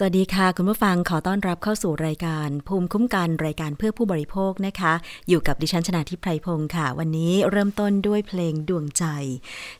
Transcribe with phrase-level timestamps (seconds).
[0.00, 4.92] สวัสดีค่ะ คุณผู้ฟังขอต้อนรับเข้าสู่รายการ ภูมิคุ้มกันรายการเพื่อผู้บริโภคนะคะ
[5.28, 9.04] อยู่กับดิฉันชนาทิพไพรพงศ์ค่ะ วันนี้เริ่มต้นด้วยเพลงดวงใจ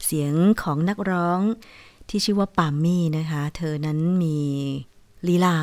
[0.04, 1.40] เสียงของนักร้อง
[2.08, 4.40] ที่ชื่อว่าปามมี่นะคะ เธอนั้นมี
[5.28, 5.58] ลีลา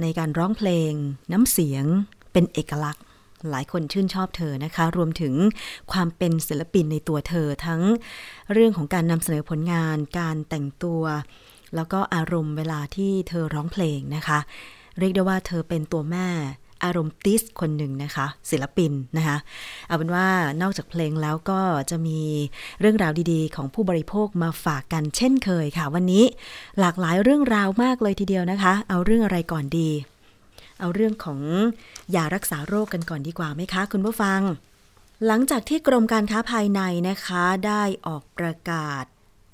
[0.00, 0.92] ในการร้องเพลง
[1.32, 1.84] น้ำเสียง
[2.32, 3.04] เป็นเอกลักษณ์
[3.50, 5.34] หลายคนชื่นชอบเธอนะคะ รวมถึง
[5.92, 7.82] ความเป็นศิลปินในตัวเธอทั้ง
[8.52, 11.02] เรื่องของการนำเสนอผลงาน การแต่งตัว
[11.74, 14.38] แล้วก็อารมณ์เวลาที่เธอร้องเพลงนะคะ
[14.98, 16.28] เรียกได้ว่าเธอเป็นตัวแม่
[16.84, 19.36] อารมณ์ติสคนหนึ่งนะคะ ศิลปินนะคะ
[19.86, 20.26] เอาเป็นว่า
[20.62, 22.20] นอกจากเพลงแล้วก็จะมี
[22.80, 26.24] เรื่องราวดีๆ ของผู้บริโภคมาฝากกันเช่นเคยค่ะ วันนี้
[26.80, 29.90] หลากหลายเรื่องราวมากเลยทีเดียวนะคะ เอาเรื่องอะไรก่อนดี
[30.80, 31.40] เอาเรื่องของ
[32.14, 34.40] ยารักษาโรคกันก่อนดีกว่าไหมคะ คุณผู้ฟัง
[35.26, 39.04] หลังจากที่กรมการค้าภายในนะคะ ได้ออกประกาศ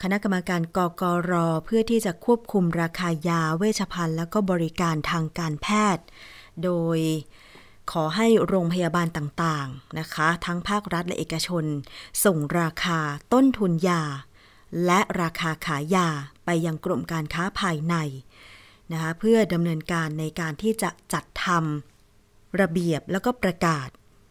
[0.03, 1.33] คณะกรรมการกกร
[1.65, 5.67] เพื่อที่จะควบคุมราคายาเวชภัณฑ์แล้วก็บริการทางการแพ
[5.97, 6.05] ทย์
[6.65, 6.99] โดย
[7.93, 11.65] ขอให้โรงพยาบาลต่างๆนะคะ ทั้งภาครัฐและเอกชน
[12.25, 12.99] ส่งราคา
[13.33, 14.03] ต้นทุนยา
[14.85, 16.09] และราคาขายยา
[16.45, 17.95] ไปยังกรมการค้าภายใน
[18.93, 23.89] นะคะเพื่อดำเนินการในการที่จะจัดทำระเบียบแล้วก็ประกาศ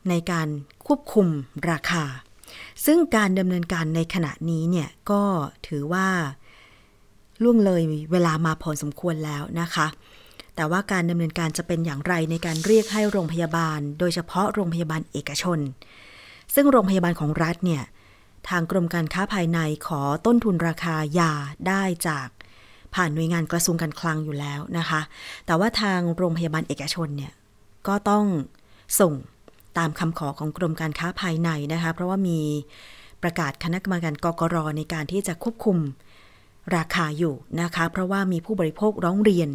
[0.09, 0.47] ในการ
[0.87, 1.27] ควบคุม
[1.71, 2.03] ราคา
[2.85, 5.23] ซึ่งการดำเนินการในขณะนี้เนี่ยก็
[5.67, 6.07] ถือว่า
[7.43, 7.81] ล่วงเลย
[8.11, 9.87] เวลามาพอสมควรแล้วนะคะ
[10.55, 15.59] แต่ว่าการดำเนินการจะเป็นอย่างไรในการเรียกให้โรงพยาบาล โดยเฉพาะโรงพยาบาลเอกชน
[16.55, 17.83] ซึ่งโรงพยาบาลของรัฐเนี่ย
[18.49, 21.31] ทางกรมการค้าภายในขอต้นทุนราคายา
[21.67, 22.27] ได้จาก
[22.95, 25.01] ผ่านหน่วยงานกระทรวงการคลังอยู่แล้วนะคะ
[25.45, 27.33] แต่ว่าทางโรงพยาบาลเอกชนเนี่ย
[27.87, 28.25] ก็ต้อง
[28.99, 29.13] ส่ง
[29.77, 32.39] ตามคำขอของกรมการค้าภายในนะคะ เพราะว่ามี
[33.23, 35.77] ประกาศคณะกรรมการกกรในการที่จะควบคุม
[36.75, 39.49] ราคาอยู่นะคะ เพราะว่ามีผู้บริโภคร้องเรียน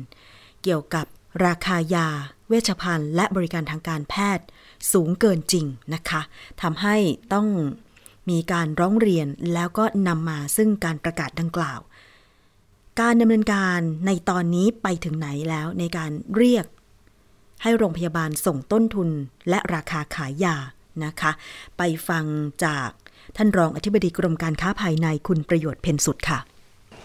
[0.63, 1.07] เกี่ยวกับ
[1.47, 2.09] ราคายา
[2.49, 4.47] เวชภัณฑ์ และบริการทางการแพทย์
[4.93, 6.21] สูงเกินจริงนะคะ
[6.63, 6.97] ทำให้
[7.33, 7.49] ต้อง
[8.31, 11.81] มีการร้องเรียนแล้วก็นำมาซึ่งการประกาศดังกล่าว
[13.01, 16.67] การดำเนินการในตอนนี้ไปถึงไหนแล้วในการเรียก
[17.63, 19.09] ให้โรงพยาบาลส่งต้นทุน
[19.49, 20.57] และราคาขายยา
[21.05, 21.33] นะคะ
[21.79, 22.25] ไปฟัง
[22.65, 22.89] จาก
[23.37, 26.39] ท่านรองอธิบดีกรมการค้าภายในคุณประโยชน์เพนสุดค่ะ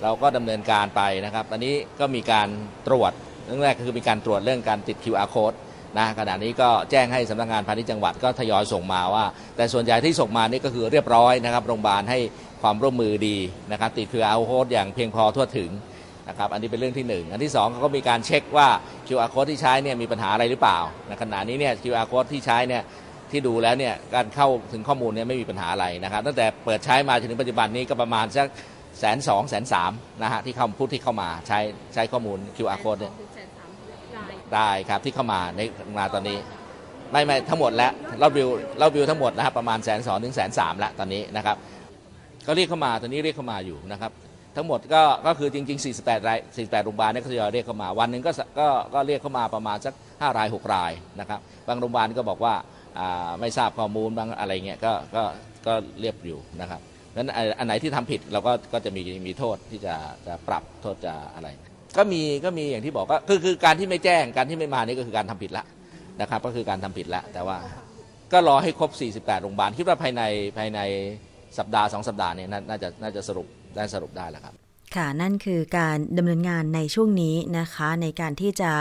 [0.03, 2.47] เราก็ดำเนินการไปนะครับตอนนี้ก็มีการ
[2.87, 3.11] ตรวจ
[3.45, 5.57] เรื่องแรกก็คือมีการตรวจเรื่องการติด QR code
[5.97, 9.25] นะขณะนี้ก็แจ้งให้สำนักงานพาณิชย์จังหวัดก็ทยอยส่งมาว่า
[9.55, 12.19] แต่ส่วนใหญ่ที่ส่งมานี่ก็คือเรียบร้อยนะครับโรงพยาบาลให้
[12.61, 13.37] ความร่วมมือดี
[13.71, 15.69] นะครับติด QR code อย่างเพียงพอทั่วถึง
[16.29, 18.67] นะครับอันนี้เป็นเรื่องที่ 1 อันที่2เขาก็มีการเช็คว่า
[19.07, 22.83] QR code ที่ใช้เนี่ยมีปัญหาอะไรหรือเปล่าในขณะนี้เนี่ย QR code ที่ใช้เนี่ย
[23.31, 28.47] ที่ดูแล้วเนี่ยการเข้าถึงข้อมูลเนี่ยไม่มีปัญหาอะไรนะครับตั้งแต่เปิดใช้มาจนถึงปัจจุบันนี้ก็ประมาณสัก
[28.99, 29.91] แสนสองแสนสาม
[30.21, 31.59] นะฮะที่เข้าผู้ที่เข้ามาใช้
[31.93, 33.13] ใช้ข้อมูล QR code เนี่ย
[34.53, 35.61] ได้ครับที่เข้ามาใน
[35.97, 36.37] มาตอนนี้
[37.11, 38.49] ไม่ไม่ทั้งหมดแล้วเราวิว
[38.79, 41.55] เราวิวทั้งหมดนะครับประมาณแสนสองถึงแสนสามแล้วตอนนี้นะครับ
[42.47, 44.11] ก็เรียกเข้ามาตอนนี้เรียกเข้ามาอยู่นะครับ
[44.55, 52.55] ทั้งหมดก็ก็คือจริง ๆ 48ราย48โรงพยาบาลเนี่ยก็ทยอยเรียกเข้ามา วันหนึ่งก็ก็ก็เรียกเข้ามาประมาณสัก 5 ราย 6 รายนะครับ บางโรงพยาบาลก็บอกว่า
[52.99, 55.23] อ่าไม่ทราบข้อมูลบางอะไรเงี้ยก็ก็
[55.67, 56.81] ก็เรียบอยู่นะครับ
[57.15, 57.29] นั้น
[57.59, 59.95] อันไหนที่ทำผิดเราก็ก็จะมีมีโทษที่จะ
[60.27, 61.47] จะปรับโทษจะอะไร
[61.97, 65.65] ก็มีก็มีอย่างที่บอกก็คือคือการที่ไม่แจ้งการที่ไม่มานี่ก็คือการทำผิดละ
[66.21, 67.57] นะครับ ก็คือการทำผิดละแต่ว่า
[68.33, 68.91] ก็รอให้ครบ
[69.21, 70.21] 48 โรงพยาบาลคิดว่าภายใน
[70.57, 70.79] ภายใน
[71.57, 74.55] สัปดาห์ 2 สัปดาห์เนี่ยน่าจะน่าจะสรุป ได้สรุปได้แล้วครับ
[74.95, 78.71] ค่ะนั่นคือการดำเนินงานในช่วงนี้นะคะ ในการที่จะ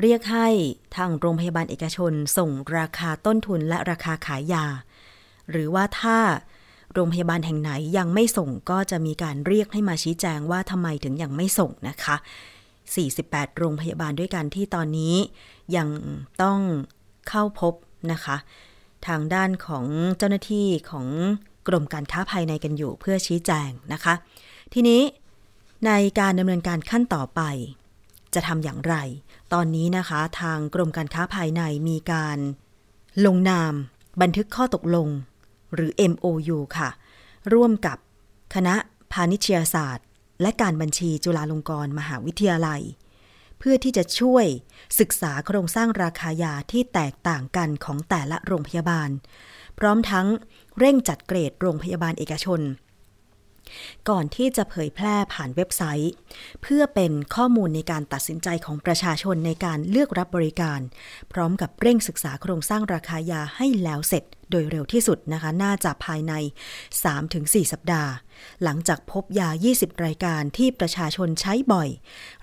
[0.00, 0.48] เรียกให้
[0.96, 4.66] ทางโรงพยาบาลเอกชน ส่งราคาต้นทุนและราคาขายยา
[5.50, 6.18] หรือว่าถ้า
[6.94, 12.16] โรงพยาบาลแห่งไหนยังไม่ส่งก็จะมีการเรียกให้มาชี้แจงว่าทำไมถึงยังไม่ส่งนะคะ
[12.86, 15.14] 48 โรงพยาบาลด้วยกันที่ตอนนี้
[15.76, 15.88] ยัง
[16.42, 16.58] ต้อง
[17.28, 17.74] เข้าพบ
[18.12, 18.36] นะคะ
[19.06, 19.84] ทางด้านของ
[20.18, 21.06] เจ้าหน้าที่ของ
[21.68, 24.14] กรมการค้าภายในกันอยู่เพื่อชี้แจงนะคะ
[24.72, 25.02] ทีนี้
[25.86, 27.40] ในการดำเนินการขั้นต่อไป
[28.34, 28.94] จะทำอย่างไร
[29.52, 32.38] ตอนนี้นะคะทางกรมการค้าภายในมีการ
[33.26, 33.72] ลงนาม
[34.22, 35.08] บันทึกข้อตกลง
[35.74, 36.90] หรือ MOU ค่ะ
[37.52, 37.98] ร่วมกับ
[38.54, 38.74] คณะ
[39.12, 40.06] พาณิชยศาสตร์
[40.42, 42.82] และการบัญชีจุฬาลงกรณ์มหาวิทยาลัย
[43.58, 44.46] เพื่อที่จะช่วย
[45.00, 49.10] ศึกษาโครงสร้างราคายาที่แตกต่างกันของแต่ละโรงพยาบาล
[49.78, 50.26] พร้อมทั้ง
[50.78, 52.60] เร่งจัดเกรดโรงพยาบาลเอกชน
[54.08, 56.12] ก่อนที่จะเผยแพร่ผ่านเว็บไซต์
[56.62, 60.80] เพื่อเป็นข้อมูลในการตัดสินใจของประชาชนในการเลือกรับบริการ
[61.32, 66.32] พร้อมกับเร่งศึกษาโครงสร้างราคายาให้แล้วเสร็จโดยเร็วที่สุดนะคะ น่าจะภายใน
[67.02, 68.12] 3-4 สัปดาห์
[68.62, 71.88] หลังจากพบยา 20 รายการที่ประชาชนใช้บ่อย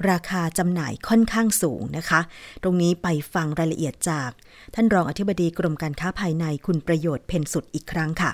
[0.10, 2.20] ราคาจำหน่ายค่อนข้างสูงนะคะ
[2.64, 4.30] ตรงนี้ไปฟังรายละเอียดจาก
[4.76, 8.34] ท่านรองอธิบดีกรมการค้าภายในคุณประโยชน์เพนสุดอีกครั้งค่ะ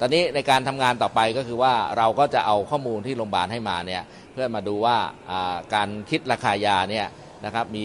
[0.00, 4.96] ตอนนี้ในการทำงานต่อไปก็คือว่าเราก็จะเอาข้อมูลที่โรงพยาบาลให้มาเนี่ยเพื่อมาดูว่า
[5.74, 7.06] การคิดราคายาเนี่ย
[7.44, 7.84] นะครับมี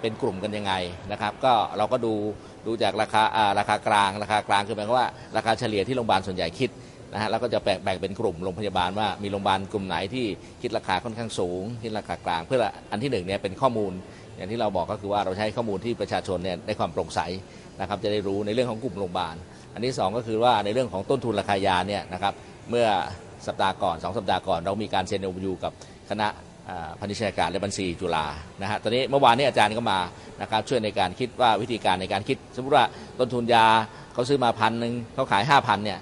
[0.00, 0.72] เป็นกลุ่มกันยังไง
[1.12, 2.14] นะครับก็เราก็ดู
[2.66, 6.70] ดูจากราคาอ่าราคากลางราคากลางคือหมายความว่าราคาเฉลี่ยที่โรงพยาบาลส่วนใหญ่คิด
[7.12, 10.26] นะฮะแล้วก็จะแบ่งแบ่งเป็นกลุ่มโรงพยาบาลว่ามีโรงพยาบาลกลุ่มไหนที่
[10.62, 13.92] คิดราคาค่อนข้างสูงคิดราคากลาง เพื่ออันที่หนึ่งเนี่ยเป็นข้อมูล
[14.36, 17.20] อย่างที่เราบอกก็คือว่าเราใช้ข้อมูลที่ประชาชนเนี่ยได้ความโปร่งใส
[17.80, 19.36] นะครับจะได้รู้ในเรื่องของกลุ่มโรงพยาบาล
[19.74, 22.34] อันที่สองก็คือว่าในเรื่องของต้นทุนราคายาเนี่ยนะครับ
[22.70, 22.86] เมื่อ
[23.46, 25.72] สัปดาห์ก่อนสองสัปดาห์ก่อน เรามีการเซ็นเอ็ยูกับ
[26.10, 26.26] คณะ
[26.70, 28.26] อ่าพาณิชยการและบัญชีจุฬา
[28.62, 29.98] นะฮะตอนนี้เมื่อวานนี้อาจารย์ก็มา
[30.42, 32.84] นะครับช่วยในการคิดว่าวิธีการในการคิด สมมติว่า
[33.18, 33.66] ต้นทุนยา
[34.14, 35.98] เขาซื้อมาพันหนึ่งเขาขายห้าพันเนี่ย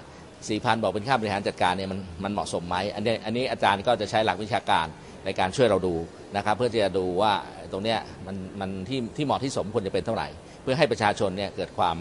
[0.49, 4.85] สี่พันบอกเป็นค่าบริหารจัดการเนี่ยมันมันเหมาะสมไหมอันนี้อันนี้อาจารย์ก็จะใช้หลักวิชาการ
[5.25, 5.95] ในการช่วยเราดู
[6.35, 7.33] นะครับ เพื่อจะดูว่า
[7.71, 10.27] ตรงเนี้ยมันมันที่ที่เหมาะที่สมควรจะเป็นเท่าไหร่
[10.61, 11.97] เพื่อให้ประชาชนเนี่ยเกิดความ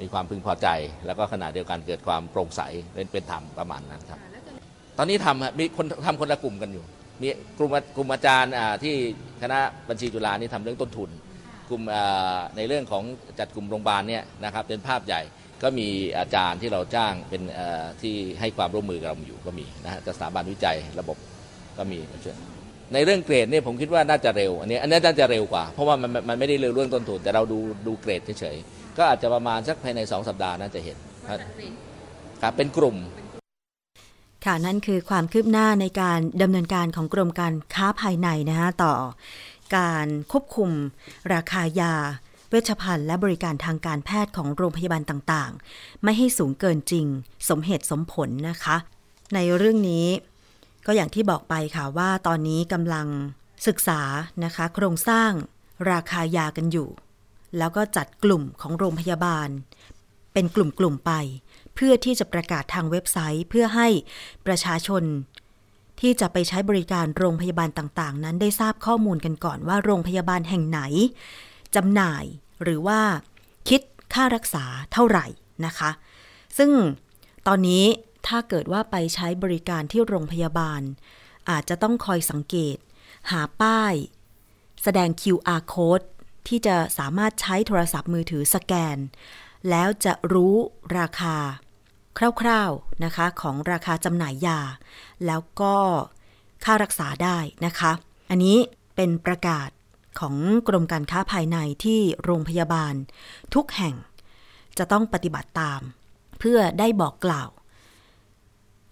[0.00, 0.68] มีความพึงพอใจ
[1.06, 2.60] แล้วก็ขณะเดียวกันเกิดความโปร่งใส
[2.94, 4.20] เป็นเป็นธรรมประมาณนั้นครับ
[4.98, 6.84] ตอนนี้ทำฮะมีคนทำคนละกลุ่มกันอยู่
[7.22, 8.94] มีกลุ่มกลุ่มอาจารย์อ่าที่
[9.42, 9.58] คณะ
[9.88, 12.02] บัญชีจุฬานี่ทำเรื่องต้นทุนกกลุ่มเอ่
[12.34, 13.04] อในเรื่องของ
[13.38, 15.22] จัดกลุ่มโรงพยาบาลเนี่ยนะครับเป็นภาพใหญ่
[15.62, 21.16] ก็มีอาจารย์ที่เราจ้างเป็นเอ่อที่ให้ความร่วมมือกับเราอยู่ก็มีนะฮะจากสถาบันวิจัยระบบ
[21.78, 22.36] ก็มีมาช่วย
[22.94, 30.96] ในเรื่องเกรดเนี่ยผมคิดว่าน่าจะเร็ว อันนี้อันนี้น่าจะเร็วกว่า เพราะว่ามันมันมันไม่ได้เร็วเรื่องต้นทุนแต่เราดูดูเกรดเฉยๆ ก็อาจจะประมาณสักภายในสองสัปดาห์น่าจะเห็น
[31.28, 31.38] ครับ
[32.42, 32.96] ครับเป็นกลุ่ม
[34.44, 38.94] ค่ะนั่นคือความคืบหน้าในการดำเนินการของกรมการค้าภายในนะคะต่อ
[39.76, 40.70] การควบคุม
[41.32, 41.94] ราคายา
[42.50, 47.06] เวชภัณฑ์และบริการทางการแพทย์ของโรงพยาบาลต่างๆ ไม่ให้สูงเกินจริง
[47.48, 48.76] สมเหตุสมผลนะคะ
[49.34, 50.06] ในเรื่องนี้
[50.86, 53.06] ก็อย่างที่บอกไปค่ะว่าตอนนี้กำลัง
[53.66, 54.00] ศึกษา
[54.44, 55.30] นะคะ โครงสร้าง
[55.90, 56.88] ราคายากันอยู่
[57.58, 59.48] แล้วก็จัดกลุ่มของโรงพยาบาล
[60.32, 61.12] เป็นกลุ่มๆไป
[61.74, 63.88] เพื่อที่จะประกาศทางเว็บไซต์เพื่อให้
[64.46, 65.02] ประชาชน
[66.00, 70.80] ที่จะไปใช้บริการโรงพยาบาลต่างๆ นั้นได้ทราบข้อมูลกันก่อนว่าโรงพยาบาลแห่งไหน
[71.74, 72.24] จำหน่าย
[72.62, 73.00] หรือว่า
[73.68, 73.80] คิด
[74.14, 75.26] ค่ารักษาเท่าไหร่
[75.66, 75.90] นะคะ
[76.58, 76.70] ซึ่ง
[77.46, 77.84] ตอนนี้
[78.26, 80.80] ถ้าเกิดว่าไปใช้บริการที่โรงพยาบาล
[81.50, 82.76] อาจจะต้องคอยสังเกต
[83.30, 83.94] หาป้าย
[84.82, 86.06] แสดง QR code
[86.48, 88.98] ที่จะสามารถใช้โทรศัพท์มือถือสแกน
[89.70, 90.54] แล้วจะรู้
[90.98, 91.36] ราคา
[92.40, 94.60] คร่าวๆนะคะของราคาจำหน่ายยา
[95.26, 95.76] แล้วก็
[96.64, 97.92] ค่ารักษาได้นะคะ
[98.30, 98.58] อันนี้
[98.96, 99.68] เป็นประกาศ
[100.20, 100.34] ของ
[100.68, 102.94] กรมการค้าภายในที่โรงพยาบาล
[103.54, 103.94] ทุกแห่ง
[104.78, 105.80] จะต้องปฏิบัติตาม
[106.38, 107.48] เพื่อได้บอกกล่าว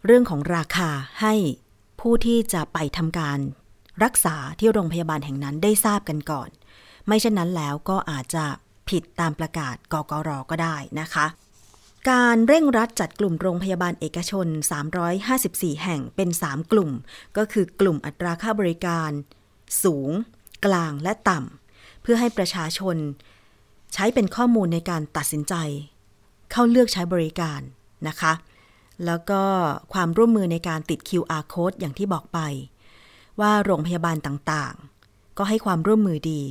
[0.05, 0.91] เรื่องของราคา
[1.21, 1.35] ให้
[2.01, 3.39] ผู้ที่จะไปทำการ
[4.05, 6.51] รักษาที่โรงพยาบาลแห่งนั้นได้ทราบกันก่อน
[7.07, 8.45] ไม่เช่นนั้นแล้วก็อาจจะ
[8.89, 11.27] ผิดตามประกาศกกรก็ได้นะคะ
[12.11, 14.47] การเร่งรัดจัดกลุ่มโรงพยาบาลเอกชน
[15.15, 16.91] 354 แห่งเป็น 3 กลุ่ม
[17.37, 19.11] ก็คือกลุ่มอัตราค่าบริการ
[19.85, 20.11] สูง
[20.67, 22.97] กลางและต่ำ เพื่อให้ประชาชน
[23.95, 25.55] ใช้เป็นข้อมูลในการตัดสินใจ
[26.51, 27.61] เข้าเลือกใช้บริการ
[28.09, 28.33] นะคะ
[29.07, 29.43] แล้วก็
[29.93, 32.39] ความร่วมมือในการติด QR code อย่างที่บอกไป
[33.41, 36.43] ว่าโรงพยาบาลต่างๆ ก็ให้ความร่วมมือดี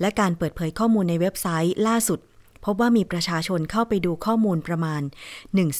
[0.00, 2.20] และการเปิดเผยข้อมูลในเว็บไซต์ล่าสุด
[2.64, 5.02] พบว่ามีประชาชนเข้าไปดูข้อมูลประมาณ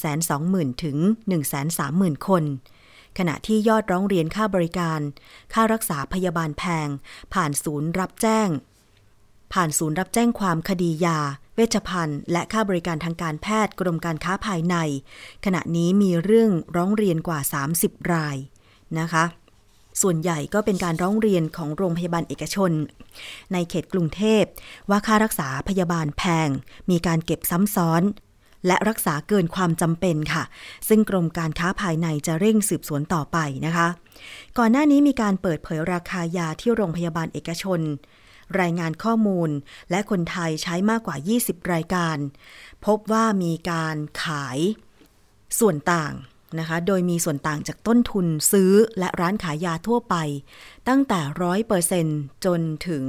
[0.03, 0.97] 120,000 ถึง
[1.61, 2.43] 130,000 คน
[3.17, 4.99] ขณะที่ยอดร้องเรียนค่าบริการ
[5.53, 6.87] ค่ารักษาพยาบาลแพง
[7.33, 8.49] ผ่านศูนย์รับแจ้ง
[9.53, 11.19] ผ่านศูนย์รับแจ้งความคดียา
[11.55, 14.75] เวชภัณฑ์ และค่าบริการทางการแพทย์กรมการค้าภายใน
[15.45, 17.39] ขณะนี้มีเรื่องร้องเรียนกว่า
[17.75, 18.37] 30 ราย
[18.99, 19.23] นะคะ
[20.01, 22.71] ส่วนใหญ่ก็เป็นการร้องเรียนของโรงพยาบาลเอกชน
[23.53, 24.43] ในเขตกรุงเทพ
[24.89, 26.49] ว่าค่ารักษาพยาบาลแพง
[26.89, 28.03] มีการเก็บซ้ำซ้อน
[28.67, 30.43] และรักษาเกินความจำเป็นค่ะ
[30.87, 33.87] ซึ่งกรมการค้าภายในจะเร่งสืบสวนต่อไปนะคะ
[34.57, 37.81] ก่อนหน้านี้มีการเปิดเผยราคายาที่โรงพยาบาลเอกชน
[38.61, 39.49] รายงานข้อมูล
[39.91, 42.17] และคนไทยใช้มากกว่า 20 รายการ
[42.85, 44.59] พบว่ามีการขาย
[45.59, 46.13] ส่วนต่าง
[46.59, 50.15] นะคะ โดยมีส่วนต่างจากต้นทุนซื้อและร้านขายยาทั่วไป
[50.87, 52.05] ตั้งแต่ร้อยเปอร์เซน
[52.45, 53.05] จนถึง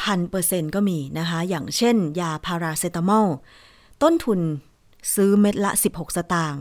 [0.00, 3.28] พันเปอร์เซนก็มีนะคะ อย่างเช่น ยาพาราเซตามอล
[4.02, 4.40] ต้นทุน
[5.14, 6.60] ซื้อเม็ดละ 16 สตางค์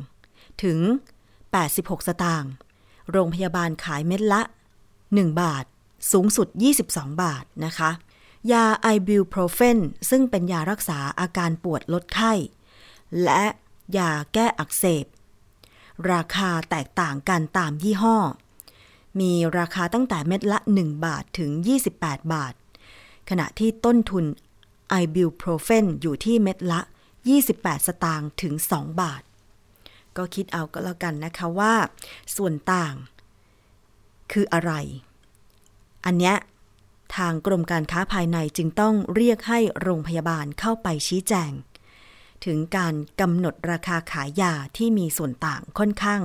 [0.63, 0.79] ถึง
[1.43, 2.51] 86 สตางค์
[3.11, 4.41] โรงพยาบาลขายเม็ดละ
[4.91, 5.65] 1 บาท
[6.11, 6.47] สูงสุด
[6.85, 7.89] 22 บาทนะคะ
[8.51, 9.77] ยาไอบิวโปรเฟน
[10.09, 12.33] ซึ่งเป็นยารักษาอาการปวดลดไข้
[13.23, 13.43] และ
[13.97, 15.05] ยาแก้อักเสบ
[16.11, 18.17] ราคาแตกต่างกันตามยี่ห้อ
[19.19, 21.51] มีราคาตั้งแต่เม็ดละ 1 บาทถึง
[21.91, 22.53] 28 บาท
[23.29, 24.25] ขณะที่ต้นทุน
[24.89, 26.81] ไอบิวโปรเฟนอยู่ที่เม็ดละ
[27.35, 29.21] 28 สตางค์ถึง 2 บาท
[30.17, 31.73] ก็คิดเอาก็แล้วกันนะคะว่า
[32.35, 32.93] ส่วนต่าง
[34.31, 34.71] คืออะไร
[36.05, 36.35] อันเนี้ย
[37.15, 41.51] ทางกรมการค้าภายในจึงต้องเรียกให้โรงพยาบาลเข้าไปชี้แจง
[42.45, 46.21] ถึงการกำหนดราคาขายยาที่มีส่วนต่างค่อนข้าง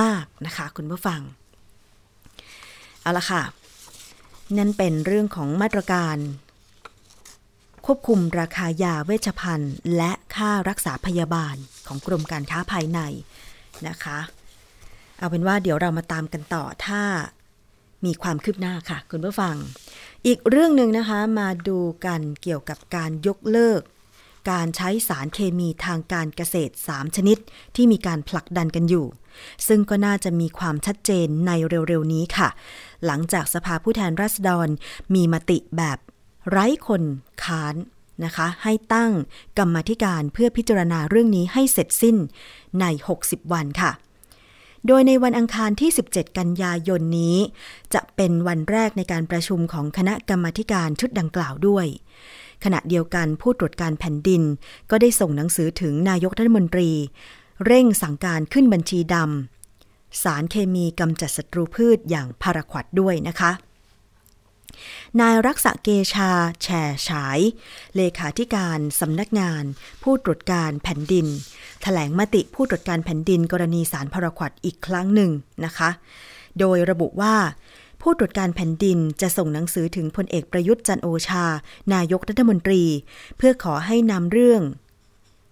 [0.00, 1.20] มากนะคะคุณผู้ฟัง
[3.00, 3.42] เอาละค่ะ
[4.58, 6.16] นั่นเป็นเรื่องของมาตรการ
[7.86, 11.56] ควบคุมราคายาเวชภัณฑ์ และค่ารักษาพยาบาล
[11.86, 13.00] ของกรมการค้าภายใน
[13.86, 14.18] นะคะ
[15.18, 17.02] เอาเป็นว่าเดี๋ยวเรามาตามกันต่อถ้า
[18.04, 19.56] มีความคืบหน้าค่ะ คุณผู้ฟัง
[20.26, 23.80] อีกเรื่องหนึ่งนะคะมาดูกันเกี่ยวกับการยกเลิก
[24.50, 27.38] การใช้สารเคมีทางการเกษตร 3 ชนิด
[27.76, 29.06] ที่มีการผลักดันกันอยู่
[29.68, 32.48] ซึ่งก็น่าจะมีความชัดเจนในเร็วๆนี้ค่ะ
[33.06, 34.68] หลังจากสภาผู้แทนราษฎร
[35.14, 35.98] มีมติแบบ
[36.50, 37.02] ไร้คน
[37.44, 37.74] ค้าน
[38.24, 39.12] นะคะให้ตั้ง
[39.58, 42.16] กรรมธิการเพื่อพิจารณาเรื่องนี้ให้เสร็จสิ้น
[42.80, 42.84] ใน
[43.18, 43.92] 60 วันค่ะ
[44.86, 47.36] โดยในวันอังคารที่ 17 กันยายนนี้
[47.94, 51.86] จะเป็นวันแรกในการประชุมของคณะกรรมธิการชุดดังกล่าวด้วย
[52.64, 54.42] ขณะเดียวกันผู้ตรวจการแผ่นดิน
[54.90, 56.90] ก็ได้ส่งหนังสือถึงนายกรัฐมนตรี
[57.66, 63.52] เร่งสั่งการขึ้นบัญชีดำสารเคมีกำจัดศัตรูพืชอย่างพาราควัดด้วยนะคะ
[65.20, 66.30] นายรักษาเกชา
[66.62, 66.68] แฉ
[67.08, 67.38] ฉาย
[67.96, 69.64] เลขาธิการสำนักงาน
[70.02, 71.26] ผู้ตรวจการแผ่นดิน
[71.82, 75.30] แถลงมติผู้ตรวจการแผ่นดินกรณีสารพาราควัดอีกครั้งหนึ่ง
[75.64, 75.90] นะคะ
[76.60, 77.34] โดยระบุว่า
[78.02, 81.46] ผู้ตรวจการแผ่นดินจะส่งหนังสือถึงพลเอกประยุทธ์จันโอชา
[81.94, 82.82] นายกรัฐมนตรี
[83.36, 84.62] เพื่อขอให้นำเรื่อง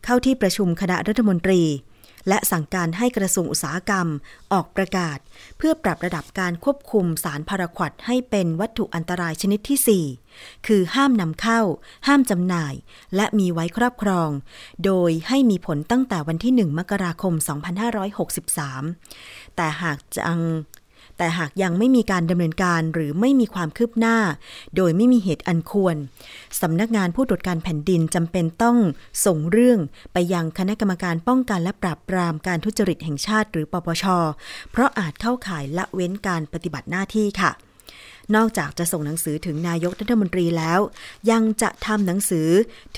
[0.05, 1.63] เข้าที่ประชุมคณะรัฐมนตรี
[2.29, 4.07] และสั่งการให้กระทรวงอุตสาหกรรม
[4.53, 5.19] ออกประกาศ
[5.59, 11.61] เพื่อปรับระดับการควบคุมสารพาราควัดให้เป็นวัตถุอันตรายชนิดที่ 4 คือห้ามนำเข้า
[12.07, 12.75] ห้ามจำหน่าย
[13.17, 14.31] และมีไว้ครอบครอง
[14.85, 17.35] โดยให้มีผลตั้งแต่วันที่ 1 มกราคม
[18.61, 20.43] 2563 แต่หากจัง
[21.21, 24.17] แต่หากยังไม่มีการดำเนินการหรือไม่มีความคืบหน้า
[24.77, 25.97] โดยไม่มีเหตุอันควร
[26.61, 28.79] สำนักงานผู้ตรวจการแผ่นดินจำเป็นต้อง
[29.27, 29.79] ส่งเรื่อง
[30.13, 34.05] ไปยังคณะกรรมการป้องกันและปราบปรามการทุจริตแห่งชาติ หรือปปช
[34.71, 37.51] เพราะอาจเข้าข่ายละเว้นการปฏิบัติหน้าที่ค่ะ
[38.37, 40.81] นอกจากจะส่งหนังสือถึงนายกรัฐมนตรีแล้ว
[41.31, 42.49] ยังจะทำหนังสือ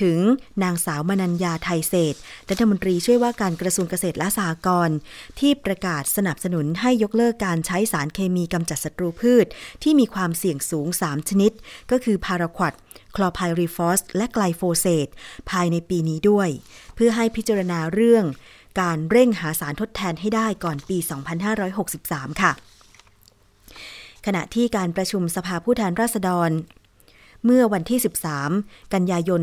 [0.01, 0.19] ถึง
[0.63, 2.15] นางสาวมนัญญาไทยเศษ
[2.49, 4.97] รัฐมนตรีช่วยว่าการกระทรวงเกษตรและสหกรณ์
[5.39, 9.45] ที่ประกาศสนับสนุนให้ยกเลิกการใช้สารเคมีกำจัดศัตรูพืช
[9.83, 11.51] ที่มีความเสี่ยงสูง 3 ชนิด
[11.91, 12.73] ก็คือพาราควด
[13.15, 15.07] คลอไพรีฟอสและไกลโฟเซต
[15.49, 16.49] ภายในปีนี้ด้วย
[16.95, 18.25] เพื่อให้พิจารณาเรื่อง
[18.81, 20.97] การเร่งหาสารทดแทนให้ได้ก่อนปี
[21.69, 22.51] 2563 ค่ะ
[24.25, 26.51] ขณะที่การประชุมสภาผู้แทนราษฎร
[27.45, 27.99] เมื่อวันที่
[28.45, 29.41] 13 กันยายน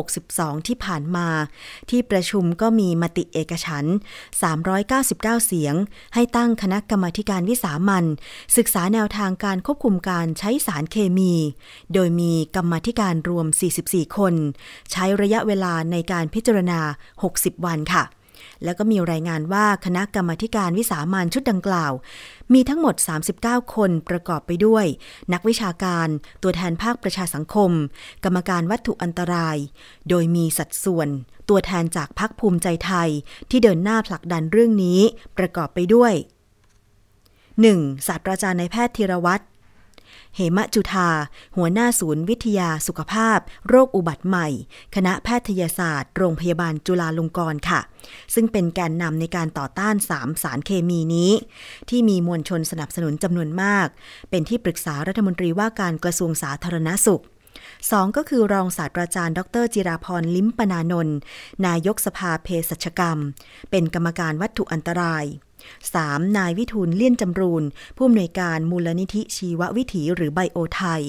[0.00, 1.28] 2562 ที่ผ่านมา
[1.90, 3.96] ที่ประชุมก็มีมติเอกฉันท์
[4.70, 5.74] 399 เสียง
[6.14, 8.04] ให้ตั้งคณะกรรมการวิสามัน
[8.56, 11.34] ศึกษาแนวทางการควบคุมการใช้สารเคมี
[11.94, 13.46] โดยมีกรรมการรวม
[13.82, 14.34] 44 คน
[14.92, 16.80] ใช้ระยะเวลาในการพิจารณา
[17.22, 18.04] 60 วันค่ะ
[18.64, 21.92] แล้วก็มีรายงานว่าคณะกรรมาการวิสามันชุดดังกล่าว
[22.52, 22.94] มีทั้งหมด
[23.36, 24.86] 39 คนประกอบไปด้วย
[25.32, 26.08] นักวิชาการ
[26.42, 27.70] ตัวแทนภาคประชาสังคม
[28.24, 29.56] กรรมการวัตถุอันตราย
[30.08, 31.08] โดยมีสัดส่วน
[31.48, 33.10] ตัวแทนจากพักภูมิใจไทย
[33.50, 35.00] ที่เดินหน้าผลักดันเรื่องนี้
[35.38, 36.12] ประกอบไปด้วย
[37.30, 38.06] 1.
[38.06, 39.44] ศาสตราจารย์นายแพทย์ธีรวัตร
[40.36, 41.10] เหมะจุธา
[41.56, 44.48] หัวหน้าศูนย์วิทยาสุขภาพ โรคอุบัติใหม่
[44.94, 47.80] คณะแพทยศาสตร์ โรงพยาบาลจุฬาลงกรณ์ค่ะ
[48.34, 51.32] ซึ่งเป็นแกนนำในการต่อต้าน 3 สารเคมีนี้
[51.90, 53.86] ที่มีมวลชนสนับสนุนจำนวนมาก
[54.30, 57.22] เป็นที่ปรึกษารัฐมนตรีว่าการกระทรวงสาธารณสุข
[57.90, 61.16] สองก็คือรองศาสตราจารย์ ดร จิราพรลิมปนานนท์
[61.66, 63.18] นายกสภาเภสัชกรรม
[63.70, 65.24] เป็นกรรมการวัตถุอันตราย
[65.74, 66.36] 3.
[66.38, 67.64] นายวิทูลเลี่ยนจำรูน
[67.96, 71.02] ผู้อำนวยการมูลนิธิชีววิถีหรือไบโอไทย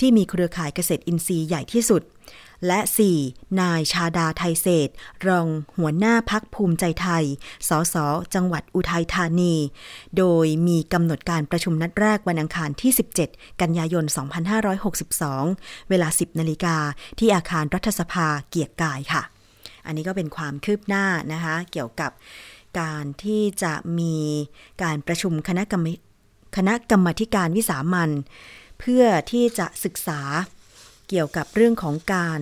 [0.00, 2.02] ที่มีเครือข่ายเกษตรอินทรีย์ใหญ่ที่สุด
[2.66, 2.80] และ
[3.18, 3.60] 4.
[3.60, 4.88] นายชาดาไทยเศษ
[5.26, 5.46] รอง
[5.78, 7.24] หัวหน้าพักภูมิใจไทย
[7.68, 7.96] สส
[8.34, 9.54] จังหวัดอุทัยธานี
[10.16, 12.92] โดยมีกำหนดการประชุมนัดแรกวันอังคารที่
[13.26, 14.04] 17 กันยายน
[14.96, 16.76] 2562 เวลา 10 นาฬิกา
[17.18, 19.22] ที่อาคารรัฐสภาเกียรติกายค่ะ
[19.86, 22.10] อันนี้ก็เป็นความคืบหน้านะคะ เกี่ยวกับ
[22.78, 24.16] การที่จะมี
[24.82, 25.86] การประชุมคณะกรรม
[26.56, 28.10] คณะกรรมการวิสามัน
[28.80, 30.20] เพื่อที่จะศึกษา
[31.08, 32.40] เกี่ยวกับเรื่องของการ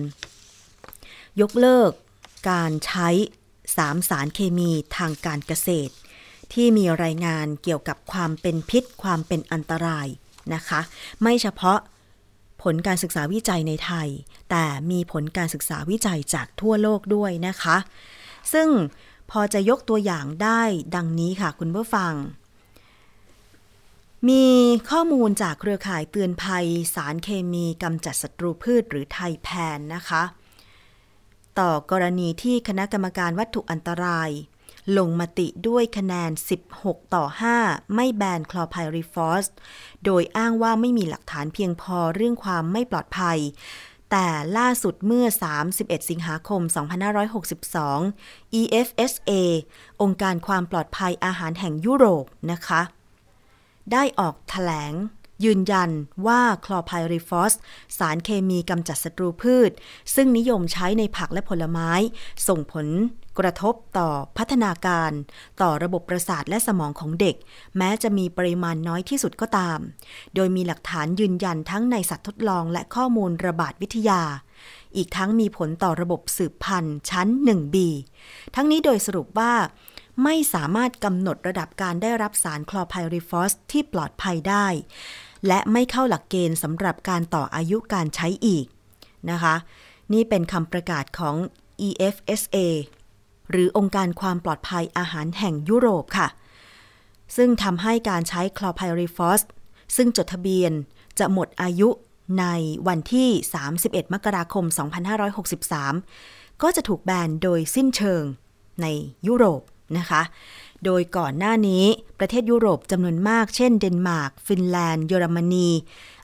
[1.41, 1.91] ยกเลิก
[2.49, 3.09] การใช้
[3.77, 5.93] สามสารเคมีทางการเกษตร
[6.53, 10.07] ที่มีรายงานเกี่ยวกับความเป็นพิษความเป็นอันตราย
[10.53, 10.81] นะคะ
[11.21, 11.79] ไม่เฉพาะ
[12.63, 14.09] ผลการศึกษาวิจัยในไทย
[14.49, 17.77] แต่มีผลการศึกษาวิจัยจากทั่วโลกด้วยนะคะ
[18.53, 18.67] ซึ่ง
[19.31, 20.61] พอจะยกตัวอย่างได้
[20.95, 22.13] ดังนี้ค่ะคุณผู้ฟัง
[24.29, 24.45] มี
[24.89, 30.23] ข้อมูลจากเครือข่ายเตือนภัยสารเคมีกำจัดศัตรูพืชหรือไทยแพนนะคะ
[31.59, 34.29] ต่อกรณีที่คณะกรรมการวัตถุอันตราย
[34.97, 36.31] ลงมติด้วยคะแนน
[36.71, 37.25] 16 ต่อ
[37.59, 39.45] 5 ไม่แบนคลอไพริฟอส
[40.05, 43.39] โดยอ้างว่าไม่มีหลักฐานเพียงพอเรื่องความไม่ปลอดภัย
[44.17, 45.25] แต่ล่าสุดเมื่อ
[45.67, 46.61] 31 สิงหาคม
[47.79, 49.31] 2562 EFSA
[50.01, 52.81] องค์การความปลอดภัยอาหารแห่งยุโรปนะคะ
[53.91, 54.93] ได้ออกแถลง
[55.43, 55.89] ยืนยัน
[56.27, 57.53] ว่าคลอไพริฟอส
[57.97, 59.71] สารเคมีกำจัดศัตรูพืช
[60.15, 61.91] ซึ่งนิยมใช้ในผักและผลไม้
[62.47, 62.87] ส่งผล
[63.39, 65.11] กระทบต่อพัฒนาการ
[65.61, 67.35] ต่อระบบประสาทและสมองของเด็ก
[67.77, 69.79] แม้จะมีปริมาณน้อยที่สุดก็ตาม
[70.35, 74.21] โดยมีหลักฐานยืนยันทั้งในสัตว์ทดลองและข้อมูลระบาดวิทยา
[74.95, 77.75] อีกทั้งมีผลต่อระบบสืบพันธุ์ชั้น 1B
[78.55, 79.53] ทั้งนี้โดยสรุปว่า
[80.23, 84.67] ไม่สามารถกำหนดระดับการได้รับสารคลอไพริฟอสที่ปลอดภัยได้
[85.47, 88.65] และไม่เข้าหลักเกณฑ์สำหรับการต่ออายุการใช้อีก
[89.31, 89.55] นะคะ
[90.13, 91.35] นี่เป็นคำประกาศของ
[91.87, 92.57] EFSA
[93.51, 96.27] หรือองค์การความปลอดภัยอาหารแห่งยุโรปค่ะ
[97.35, 99.41] ซึ่งทำให้การใช้คลอไพริฟอส
[99.95, 100.71] ซึ่งจดทะเบียน
[101.19, 101.89] จะหมดอายุ
[102.39, 102.45] ใน
[102.87, 103.29] วันที่
[103.71, 104.65] 31 มกราคม
[105.43, 108.23] 2563 ก็จะถูกแบนโดยสิ้นเชิง
[108.81, 108.87] ใน
[109.27, 109.61] ยุโรป
[109.97, 110.21] นะคะ
[110.83, 111.83] โดยก่อนหน้านี้
[112.19, 115.69] ประเทศยุโรปจำนวนมาก เช่น เดนมาร์ก ฟินแลนด์ เยอรมนี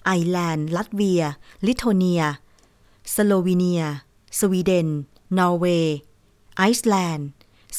[0.06, 1.24] ไอร์แลนด์ ลัตเวีย
[1.66, 2.24] ลิทัวเนีย
[3.14, 3.84] สโลวีเนีย
[4.40, 4.88] สวีเดน
[5.38, 5.98] นอร์เวย์
[6.58, 7.28] ไอซ์แลนด์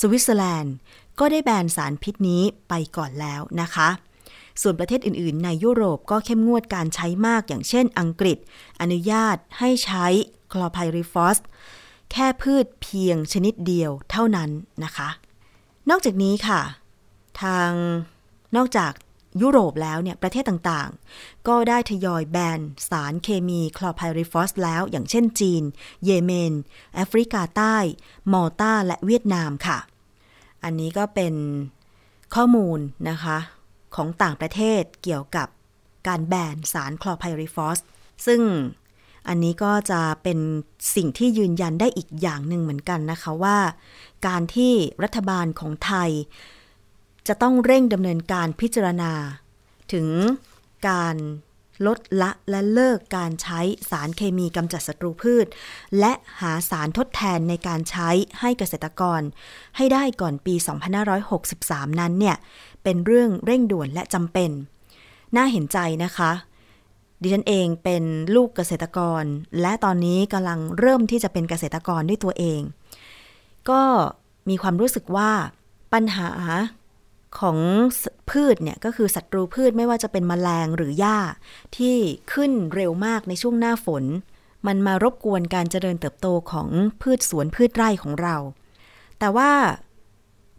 [0.01, 0.75] สวิตเซอร์แลนด์
[1.19, 3.89] ก็ได้แบนสารพิษนี้ไปก่อนแล้วนะคะ
[4.61, 8.39] ส่วนประเทศอื่น ๆ ในยุโรปก็เข้มงวดการใช้มากอย่างเช่น อังกฤษ
[8.81, 10.07] อนุญาตให้ใช้
[10.53, 11.39] คลอไพริฟอส
[12.13, 14.51] แค่พืชเพียงชนิดเดียวเท่านั้น
[14.85, 15.09] นะคะ
[15.91, 16.61] นอกจากนี้ค่ะ
[17.43, 17.71] ทาง
[18.57, 18.93] นอกจาก
[19.43, 25.63] ยุโรปแล้วเนี่ยประเทศต่างๆ ก็ได้ทยอยแบนสารเคมีคลอไพริฟอสแล้ว อย่างเช่นจีน
[26.05, 26.53] เยเมน
[26.95, 27.77] แอฟริกาใต้
[28.33, 29.79] มอลตาและเวียดนามค่ะ
[30.65, 31.35] อันนี้ก็เป็น
[32.35, 32.79] ข้อมูล
[33.11, 33.39] นะคะ
[33.95, 35.49] ของต่างประเทศเกี่ยวกับ
[36.09, 37.79] การแบนสารคลอไพริฟอส
[38.27, 38.41] ซึ่ง
[39.29, 40.39] อันนี้ก็จะเป็น
[40.97, 43.59] สิ่งที่ยืนยันได้อีกอย่างหนึ่งเหมือนกันนะคะว่า
[44.27, 44.73] การที่
[45.05, 46.11] รัฐบาลของไทย
[47.29, 49.13] จะต้องเร่งดำเนินการพิจารณา
[49.93, 50.09] ถึง
[50.89, 51.17] การ
[51.87, 55.47] ลดละและเลิกการใช้สารเคมีกำจัดศัตรูพืช
[55.99, 58.09] และหาสารทดแทนในการใช้
[58.41, 59.21] ให้เกษตรกร
[59.77, 60.55] ให้ได้ก่อนปี
[61.27, 62.37] 2563 นั้นเนี่ย
[62.83, 64.51] เป็นเรื่องเร่งด่วนและจำเป็น
[65.37, 66.31] น่าเห็นใจนะคะ
[67.23, 68.05] ดิฉันเองเป็น
[68.35, 69.25] ลูกเกษตรกร
[69.61, 72.61] และตอนนี้กำลังเริ่มที่จะเป็นเกษตรกรด้วยตัวเอง
[73.71, 73.83] ก็
[74.49, 75.31] มีความรู้สึกว่า
[75.93, 76.31] ปัญหา
[77.39, 77.59] ของ
[78.31, 81.19] พืชเนี่ยก็คือศัตรูพืชไม่ว่าจะเป็นมแมลงหรือหญ้า
[81.77, 81.97] ที่
[82.33, 84.05] ขึ้นเร็วมากในช่วงหน้าฝน
[84.67, 86.69] มันมารบกวนการเจริญเติบโตของ
[87.03, 88.37] พืชสวนพืชไร่ของเรา
[89.19, 89.53] แต่ว่า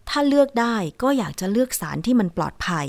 [0.09, 2.87] ถ้าเลือกได้ก็อยากจะเลือกสารที่มันปลอดภัย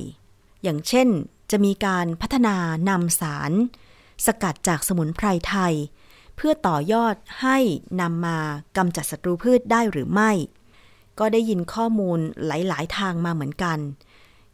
[0.62, 1.08] อย่างเช่น
[1.50, 2.56] จะมีการพัฒนา
[2.88, 3.52] นำสาร
[4.26, 5.74] สกัดจากสมุนไพรไทย
[6.36, 7.58] เพื่อต่อยอดให้
[8.00, 8.38] นำมา
[8.76, 10.32] กำจัดศัตรูพืชได้หรือไม่
[11.18, 13.78] ก็ได้ยินข้อมูลหลาย ๆ ทางมาเหมือนกัน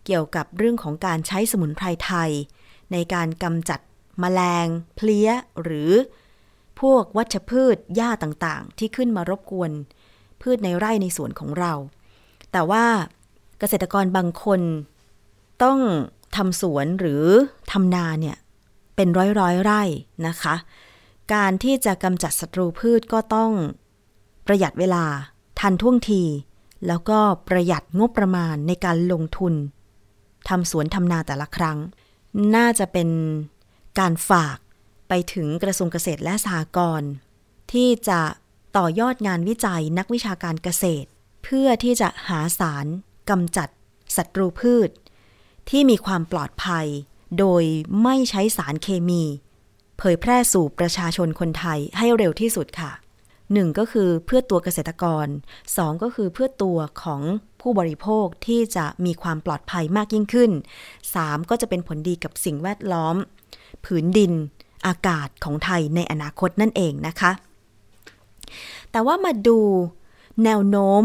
[0.04, 2.30] เกี่ยวกับเรื่องของการใช้สมุนไพรไทย
[2.92, 3.80] ในการกำจัด
[4.22, 5.30] มแมลง เพลี้ย
[5.62, 5.90] หรือ
[6.80, 9.70] พวกวัชพืชหญ้าต่างๆ ที่ขึ้นมารบกวน
[10.42, 11.72] พืชในไร่ในสวนของเรา
[12.52, 12.86] แต่ว่า
[13.58, 14.60] เกษตรกรบางคน
[15.62, 15.78] ต้อง
[16.36, 17.24] ทำสวนหรือ
[17.72, 18.36] ทำนาเนี่ย
[18.96, 19.82] เป็นร้อยร้อยไร่
[20.26, 20.54] นะคะ
[21.34, 23.52] การที่จะกำจัดศัตรูพืชก็ต้อง
[24.46, 25.04] ประหยัดเวลา
[25.60, 26.22] ทันท่วงที
[26.86, 29.54] แล้วก็ประหยัดงบประมาณในการลงทุน
[30.48, 31.78] ทำสวนทำนาแต่ละครั้ง
[32.56, 33.08] น่าจะเป็น
[33.98, 34.58] การฝาก
[35.08, 37.10] ไปถึงกระทรวงเกษตรและสหกรณ์
[37.72, 38.20] ที่จะ
[38.76, 41.08] ต่อยอดงานวิจัยนักวิชาการเกษตร
[41.44, 42.86] เพื่อที่จะหาสาร
[43.30, 43.68] กำจัด
[44.16, 44.88] ศัตรูพืช
[45.70, 46.86] ที่มีความปลอดภัย
[47.38, 47.62] โดย
[48.02, 49.22] ไม่ใช้สารเคมี
[49.98, 52.92] เผยแพร่สู่ประชาชนคนไทยให้เร็วที่สุดค่ะ
[53.52, 55.26] หนึ่งก็คือเพื่อตัวเกษตรกร
[55.76, 57.22] สองก็คือเพื่อตัวของ
[57.60, 60.50] ผู้บริโภคที่จะมีความปลอดภัยมากยิ่งขึ้น
[61.14, 63.16] สามก็จะเป็นผลดีกับสิ่งแวดล้อม
[63.84, 64.32] ผืนดิน
[64.86, 67.32] อากาศของไทยในอนาคตนั่นเองนะคะ
[68.90, 69.58] แต่ว่ามาดู
[70.44, 71.02] แนวโน้ม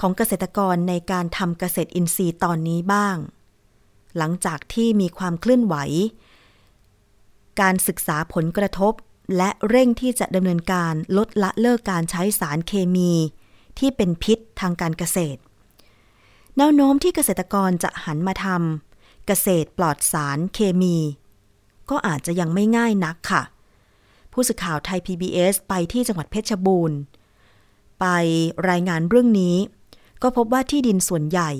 [0.00, 3.16] ของเกษตรกรในการทำเกษตรอินทรีย์ตอนนี้บ้าง
[4.18, 5.74] หลังจากที่มีความเคลื่อนไหว
[7.60, 8.92] การศึกษาผลกระทบ
[9.36, 13.12] และเร่งที่จะดำเนินการลดละเลิกการใช้สารเคมี
[13.78, 15.40] ที่เป็นพิษทางการเกษตร
[16.56, 20.96] แนวโน้มที่เกษตรกรจะหันมาทำเกษตรปลอดสารเคมี
[21.90, 23.42] ก็อาจจะยังไม่ง่ายนักค่ะ
[24.32, 26.98] ผู้สื่อข่าวไทย PBS ไปที่จังหวัดเพชรบูรณ์
[28.00, 28.06] ไป
[28.70, 29.56] รายงานเรื่องนี้
[30.22, 31.50] ก็พบว่าที่ดินส่วนใหญ่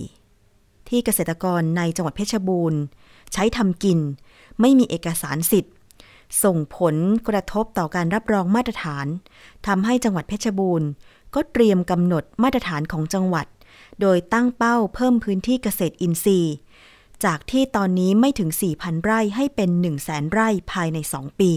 [0.91, 2.81] ที่เกษตรกรในจังหวัดเพชรบูรณ์
[3.33, 3.99] ใช้ทำกิน
[4.61, 5.75] ไม่มีเอกสารสิทธิ์
[6.45, 6.95] ส่งผล
[7.29, 9.07] กระทบต่อการรับรองมาตรฐาน
[9.67, 10.89] ทำให้จังหวัดเพชรบูรณ์
[11.35, 13.47] ก็เตรียมกำหนดมาตรฐานของจังหวัด
[14.01, 16.55] โดยตั้งเป้าเพิ่มพื้นที่เกษตรอินทรีย์
[17.25, 21.53] จากที่ตอนนี้ไม่ถึง 4,000 ไร่ให้เป็น 1 0 0 0 0แสนไร่ภายใน 2 ปี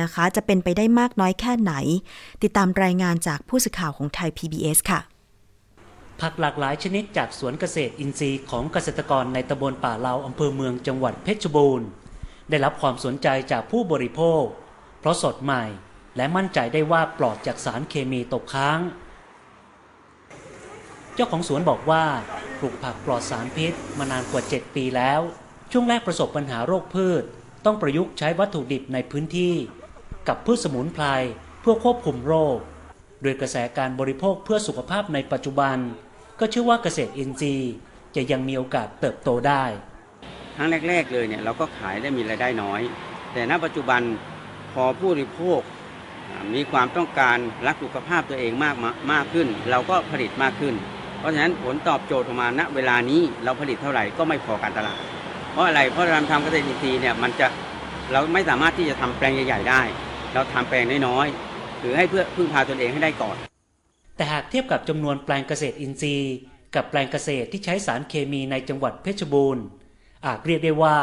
[0.00, 1.72] นะคะ จะเป็นไปได้มากน้อยแค่ไหน
[2.42, 5.00] ติดตามรายงานจากผู้สื่อข่าวของไทย PBS ค่ะ
[6.20, 11.88] ผักหลากหลายชนิดจากสวนเกษตรอินทรีย์ของเกษตรกรในตำบลป่าเลาอำเภอเมืองจังหวัดเพชรบูรณ์
[12.50, 14.44] ได้รับความสนใจจากผู้บริโภค
[15.00, 15.64] เพราะสดใหม่
[16.16, 18.80] และมั่นใจได้ว่าปลอดจากสารเคมีตกค้าง
[21.14, 22.04] เจ้าของสวนบอกว่า
[22.58, 25.20] ปลูกผักปลอดสารพิษมานานกว่า 7 ปีแล้ว
[25.72, 27.22] ช่วงแรกประสบปัญหาโรคพืช
[27.64, 29.54] ต้องประยุกต์ใช้วัตถุดิบในพื้นที่
[30.28, 31.04] กับพืชสมุนไพร
[31.60, 32.58] เพื่อควบคุมโรค
[33.22, 35.76] โดยกระแสการบริโภคเพื่อสุขภาพในปัจจุบัน
[36.40, 37.74] ก็เชื่อว่าเกษตรอินทรีย์
[38.16, 39.64] จะยังมีโอกาสเติบโตได้
[40.56, 42.80] ครั้งแรก ๆ เลยเนี่ยเราก็ขายได้มีรายได้น้อย
[43.32, 44.00] แต่ณปัจจุบัน
[44.72, 45.60] พอผู้บริโภค
[46.54, 48.76] มีความต้องการรักสุขภาพตัวเองมาก
[49.12, 50.74] มากขึ้น เราก็ผลิตมากขึ้น
[51.18, 55.00] เพราะฉะนั้นผลตอบโจทย์ออกมาณเวลานี้เราผลิตเท่าไหร่ก็ไม่พอการตลาด
[55.52, 57.46] เพราะอะไรเพราะเราทำเกษตรอินทรีย์เนี่ยมันจะ
[58.12, 59.82] เราไม่สามารถที่จะทำแปลงใหญ่ ๆ ได้
[60.34, 63.36] เราทำแปลงน้อยๆหรือให้เพื่อพึ่งพาตนเองให้ได้ก่อน
[64.16, 66.34] แต่หากเทียบกับจำนวนแปลงเกษตรอินทรีย์
[66.74, 69.64] กับแปลงเกษตรที่ใช้สารเคมีในจังหวัดเพชรบูรณ์
[70.26, 70.98] อาจเรียกได้ว่า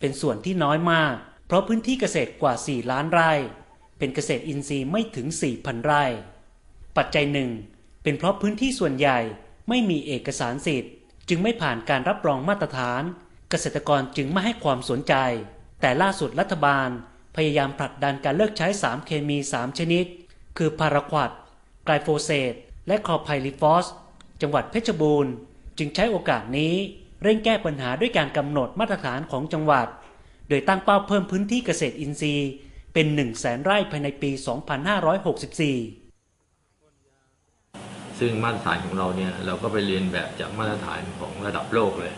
[0.00, 1.14] เป็นส่วนที่น้อยมาก
[1.46, 3.32] เพราะพื้นที่เกษตรกว่า 4 ล้านไร่
[3.98, 6.04] เป็นเกษตรอินทรีย์ไม่ถึง 4,000 ไร่
[6.96, 7.50] ปัจจัยหนึ่ง
[8.02, 9.18] เป็นเพราะพื้นที่ส่วนใหญ่
[9.68, 10.92] ไม่มีเอกสารสิทธิ์
[11.28, 13.02] จึงไม่ผ่านการรับรองมาตรฐาน
[13.50, 15.14] เกษตรกรจึงไม่ให้ความสนใจ
[15.80, 16.88] แต่ล่าสุดรัฐบาล
[17.36, 20.04] พยายามผลักดันการเลิกใช้สารเคมี 3 ชนิด
[20.56, 21.30] คือพาราควด
[21.84, 22.54] ไกลโฟเซต
[22.88, 23.86] และคลอไพริฟอส
[24.42, 25.32] จังหวัดเพชรบูรณ์
[25.78, 26.74] จึงใช้โอกาสนี้
[27.22, 29.86] เร่งแก้ปัญหาด้วยการกำหนดมาตรฐานของจังหวัด
[30.48, 32.50] โดยตั้งเป้าเพิ่มพื้นที่เกษตรอินทรีย์
[32.94, 34.38] เป็น1 0 0 0 0แสนไร่ภายในปี 2564
[38.18, 42.12] ซึ่งมาตรฐานของเราเนี่ยเราก็ไปเรียนแบบจากมาตรฐานของระดับโลกเลย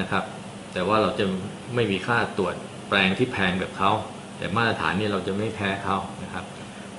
[0.00, 0.24] นะครับ
[0.72, 1.24] แต่ว่าเราจะ
[1.74, 2.54] ไม่มีค่าตรวจ
[2.88, 3.90] แปลงที่แพงแบบเขา
[4.38, 6.44] แต่มาตรฐานนี่เราจะไม่แพ้เขานะครับ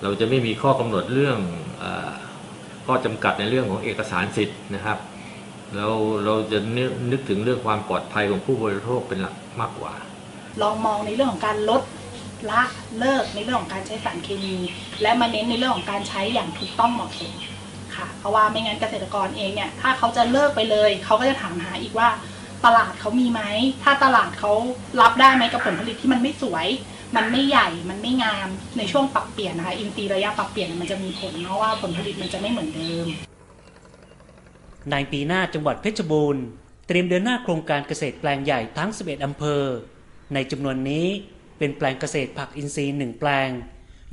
[0.01, 1.37] เราจะไม่มีข้อกำหนดเรื่อง
[1.83, 1.85] อ
[2.85, 4.97] ข้อจำกัดในเรื่องของเอกสารสิทธิ์นะครับ
[5.75, 5.87] เรา
[6.25, 9.93] เราจะนึกนึกถึงเรื่องความปลอดภัยของผู้บริโภคเป็นหลักมากกว่า
[10.61, 11.81] ลองมองในเรื่องของการลด
[12.51, 12.61] ละ
[12.99, 14.55] เลิกในเรื่องของการใช้สารเคมี
[15.01, 17.33] และมาเน้นในเรื่องของการใช้อย่างถูกต้องเหมาะสม
[17.95, 22.09] ค่ะ เพราะว่าไม่งั้นเกษตรกรเองเนี่ยถ้าเขาจะเลิกไปเลย เขาก็จะถามหาอีกว่า
[22.65, 23.41] ตลาดเขามีไหม
[23.83, 24.51] ถ้าตลาดเขา
[25.01, 26.67] รับได้ไหมกับผลผลิตที่มันไม่สวย
[27.15, 28.47] มันไม่ใหญ่มันไม่งาม
[28.77, 33.07] ในช่วงปรับเปลี่ยนนะคะอินทรีย์ระยะปรับเปลี่ยนมันจะมีผลเพราะว่าผลผลิตมันจะไม่เหมือนเดิม
[34.91, 36.43] ในปีหน้าจังหวัดเพชรบูรณ์
[36.87, 39.63] เตรียมเดินหน้าโครงการเกษตรแปลงใหญ่ทั้ง 11 อำเภอ
[40.33, 41.07] ในจำนวนนี้
[41.57, 43.49] เป็นแปลงเกษตรผักอินทรีย์หนึ่งแปลง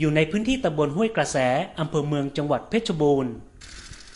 [0.01, 1.39] อยู่ในพื้นที่ตำบลห้วยกระแส
[1.81, 3.33] อำเภอเมืองจังหวัดเพชรบูรณ์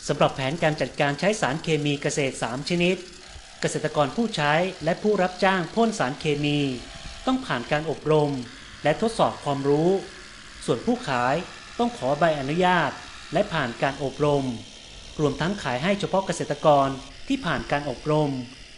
[0.07, 2.95] สำหรับแผนการจัดการใช้สารเคมีเกษตร 3 ชนิด
[3.61, 6.59] เกษตรกรผู้ใช้และผู้รับจ้างพ่นสารเคมี
[7.25, 8.31] ต้องผ่านการอบรม
[8.83, 9.89] และทดสอบความรู้
[10.65, 11.35] ส่วนผู้ขาย
[11.79, 12.91] ต้องขอใบอนุญาต
[13.33, 14.45] และผ่านการอบรม
[15.19, 16.87] รวมทั้งขายให้เฉพาะเกษตรกร
[17.27, 18.31] ที่ผ่านการอบรม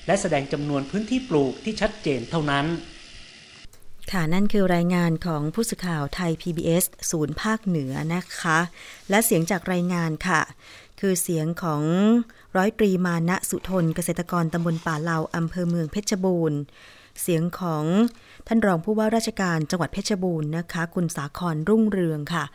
[0.08, 2.66] และแสดงจำนวนพื้นที่ปลูกที่ชัดเจนเท่านั้น
[4.12, 8.60] ค่ะนั่นคือรายงานของผู้สื่อข่าวไทย PBS ศูนย์ภาคเหนือนะคะ
[9.10, 10.42] และเสียงจากรายงานค่ะ
[11.00, 11.84] คือเสียงของ
[12.58, 16.60] ร้อยตรีมานะสุทนเกษตรกรตำบลป่าเหลาอำเภอเมืองเพชรบูรณ์
[17.22, 17.86] เสียงของ
[18.48, 22.46] ท่านรองผู้ว่าราชการจังหวัดเพชรบูรณ์นะคะ คุณสาครรุ่งเรืองค่ะ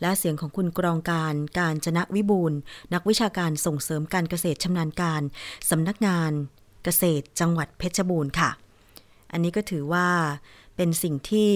[0.00, 2.58] และเสียงของคุณกรองการการจนะวิบูลย์
[2.94, 5.22] นักวิชาการส่งเสริมการเกษตรชำนาญการ
[5.70, 6.32] สำนักงาน
[6.84, 8.50] เกษตรจังหวัดเพชรบูรณ์ค่ะ
[9.32, 10.08] อันนี้ก็ถือว่า
[10.76, 11.50] เป็นสิ่งที่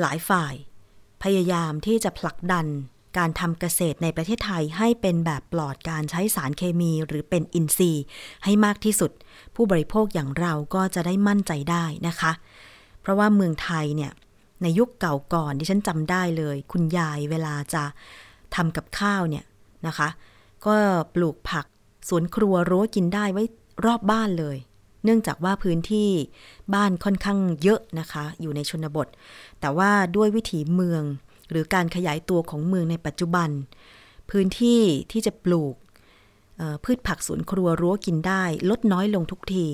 [0.00, 0.54] หลายฝ่าย
[1.22, 2.66] พยายามที่จะผลักดัน
[3.18, 8.04] การทำเกษตรในประเทศไทยให้เป็นแบบปลอดการใช้สารเคมีหรือเป็นอินทรีย์
[8.44, 9.10] ให้มากที่สุด
[9.54, 12.32] ผู้บริโภคอย่างเราก็จะได้มั่นใจได้นะคะ
[13.02, 14.12] เพราะว่าเมืองไทยเนี่ย
[14.62, 17.84] ในยุคเก่าก่อนที่ฉันจำได้เลย คุณยายเวลาจะ
[18.54, 19.44] ทำกับข้าวเนี่ย
[19.86, 20.08] นะคะ
[20.66, 20.74] ก็
[21.14, 21.66] ปลูกผัก
[22.08, 23.42] สวนครัวรั้วกินได้ไว้
[23.84, 24.56] รอบบ้านเลย
[25.04, 26.10] เนื่องจากว่าพื้นที่
[26.74, 29.08] บ้านค่อนข้างเยอะนะคะ อยู่ในชนบท
[29.60, 31.02] แต่ว่าด้วยวิถีเมือง
[31.50, 33.48] หรือการขยายตัวของเมืองในปัจจุบัน
[34.30, 34.80] พื้นที่
[35.12, 35.74] ที่จะปลูก
[36.84, 39.66] พืชผักสวนครัวรั้วกินได้ ลดน้อยลงทุกที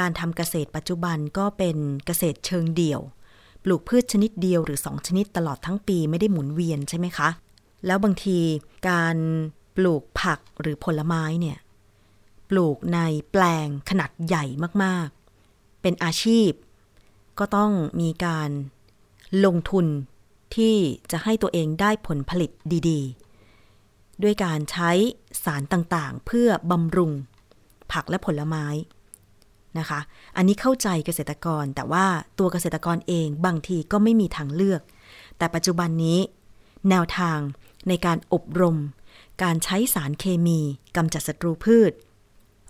[0.00, 3.00] การทำเกษตรปัจจุบันก็เป็นเกษตรเชิงเดี่ยว
[3.64, 7.28] ปลูกพืชชนิดเดียวหรือ 2 ชนิดตลอดทั้งปีไม่ได้หมุนเวียนใช่ไหมคะ
[7.86, 8.38] แล้วบางที
[8.88, 9.16] การ
[9.76, 11.58] ปลูกผักหรือผลไม้เนี่ย
[12.50, 12.98] ปลูกใน
[13.30, 14.44] แปลงขนาดใหญ่
[14.84, 16.50] มากๆ เป็นอาชีพ
[17.38, 18.50] ก็ต้องมีการ
[19.44, 19.86] ลงทุน
[20.56, 20.76] ที่
[21.12, 22.50] จะให้ตัวเองได้ผลผลิต
[22.88, 24.90] ดีๆ ด้วยการใช้
[25.44, 27.12] สารต่างๆ เพื่อบำรุง
[27.92, 28.66] ผักและผลไม้
[29.78, 30.00] นะคะ
[30.36, 32.06] อันนี้เข้าใจเกษตรกร แต่ว่า
[32.38, 34.80] ตัวเกษตรกรเองบางทีก็ไม่มีทางเลือก
[35.38, 36.18] แต่ปัจจุบันนี้
[36.90, 37.38] แนวทาง
[37.88, 38.76] ในการอบรม
[39.42, 40.60] การใช้สารเคมี
[40.96, 41.92] กำจัดศัตรูพืช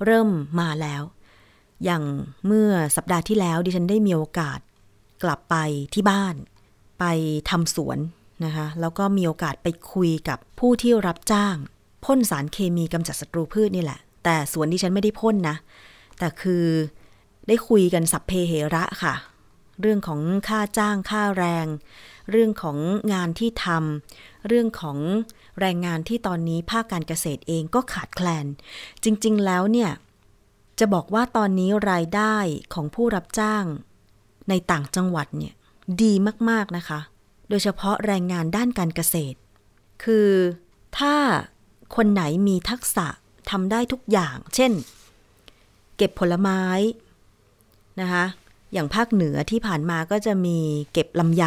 [0.04, 0.28] เริ่ม
[0.60, 1.02] มาแล้ว
[1.84, 2.02] อย่าง
[2.46, 4.58] เมื่อสัปดาห์ที่แล้วดิฉันได้มีโอกาส
[5.22, 5.56] กลับไป
[5.94, 6.34] ที่บ้าน
[6.98, 7.04] ไป
[7.50, 7.98] ทำสวน
[8.44, 11.56] นะคะแล้วก็มีโอกาสไปคุยกับผู้ที่รับจ้าง
[12.04, 15.56] พ่นสารเคมีกำจัดศัตรูพืชนี่แหละ แต่สวนดิฉันไม่ได้พ่นนะ
[16.18, 16.64] แต่คือ
[17.48, 19.14] ได้คุยกันสัพเพเหระค่ะ
[19.80, 21.66] เรื่องของค่าจ้างค่าแรง
[22.30, 22.78] เรื่องของ
[23.12, 24.98] งานที่ทำเรื่องของ
[25.60, 28.46] แรงงานที่ตอนนี้ภาคการเกษตรเองก็ขาดแคลน
[29.04, 29.90] จริง ๆ แล้วเนี่ย
[30.78, 32.36] จะบอกว่าตอนนี้รายได้
[32.74, 33.64] ของผู้รับจ้าง
[34.48, 35.54] ในต่างจังหวัดเนี่ย
[36.02, 36.12] ดี
[36.50, 37.00] มาก ๆ นะคะ
[37.48, 39.38] โดยเฉพาะแรงงานด้านการเกษตร
[40.04, 40.30] คือ
[40.98, 41.14] ถ้า
[41.96, 43.06] คนไหนมีทักษะ
[43.50, 44.72] ทำได้ทุกอย่าง เช่น
[45.96, 46.62] เก็บผลไม้
[48.00, 48.24] นะคะ
[48.72, 50.58] อย่างภาคเหนือที่ผ่านมาก็จะมี
[50.92, 51.44] เก็บลำไย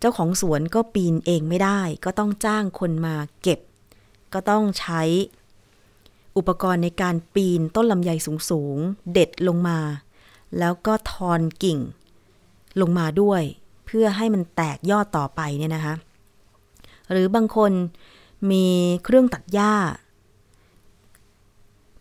[0.00, 3.60] เจ้าของสวนก็ปีนเองไม่ได้ ก็ต้องจ้างคนมาเก็บ
[4.32, 5.02] ก็ต้องใช้
[6.36, 8.10] อุปกรณ์ในการปีนต้นลำไย
[8.50, 9.78] สูงๆ เด็ดลงมา
[10.58, 11.78] แล้วก็ทอนกิ่ง
[12.80, 13.42] ลงมาด้วย
[13.86, 15.94] เพื่อให้มันแตกยอดต่อไปเนี่ยนะคะ
[17.10, 17.72] หรือบางคน
[18.50, 18.66] มี
[19.04, 19.74] เครื่องตัดหญ้า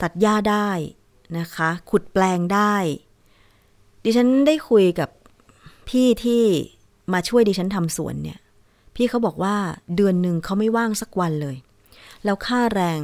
[0.01, 0.69] ตัดหญ้าได้
[1.37, 2.75] นะคะ ขุดแปลงได้
[4.03, 5.09] ดิฉันได้คุยกับ
[5.89, 6.43] พี่ที่
[7.13, 8.39] มาช่วยดิฉันทำสวนเนี่ย
[8.95, 9.55] พี่เขาบอกว่า
[9.95, 11.55] เดือนหนึ่งเขาไม่ว่างสักวันเลย
[12.23, 12.99] แล้วค่าแรง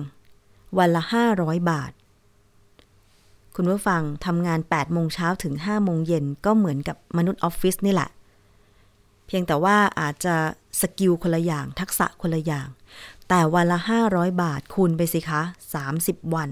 [0.77, 1.03] วันละ
[1.35, 1.91] 500บาท
[3.55, 8.09] คุณผู้ฟังทำงาน8โมงเช้าถึง5โมงเย็นก็เหมือนกับมนุษย์ออฟฟิศนี่แหละ
[9.27, 10.35] เพียงแต่ว่าอาจจะ
[10.81, 12.67] สกิลคนละอย่าง ทักษะคนละอย่าง
[13.29, 15.41] แต่วันละ 500 บาทคูณไปสิคะ
[15.88, 16.49] 30 วัน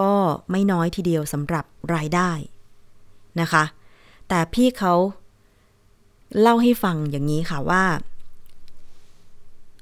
[0.00, 0.12] ก็
[0.50, 2.30] ไม่น้อยทีเดียวสำหรับรายได้
[3.40, 3.64] นะคะ
[4.28, 4.94] แต่พี่เขา
[6.40, 7.84] เล่าให้ฟังอย่างนี้ค่ะว่า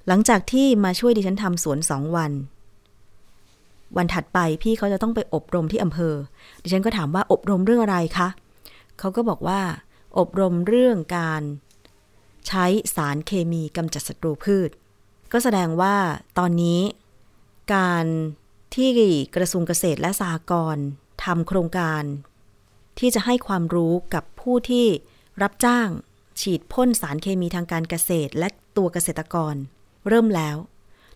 [0.06, 2.32] หลังจากที่มาช่วยดิฉันทำสวนสองวัน
[3.96, 6.14] วันถัดไปพี่เขาจะต้องไปอบรมที่อำเภอ
[6.62, 8.28] ดิฉันก็ถามว่าอบรมเรื่องอะไรคะ
[8.98, 9.60] เขาก็บอกว่า
[10.18, 11.42] อบรมเรื่องการ
[12.46, 12.64] ใช้
[12.94, 14.70] สารเคมีกำจัดศัตรูพืช
[15.32, 15.94] ก็แสดงว่า
[16.38, 16.80] ตอนนี้
[17.74, 18.06] การ
[18.76, 18.90] ที่
[19.36, 20.86] กระทรวงเกษตรและสหกรณ์
[21.24, 22.02] ทำโครงการ
[22.98, 24.86] ที่จะให้ความรู้กับผู้ที่
[25.42, 25.88] รับจ้าง
[26.40, 29.54] ฉีดพ่นสารเคมีทางการเกษตรและตัวเกษตรกร
[30.08, 30.56] เริ่มแล้ว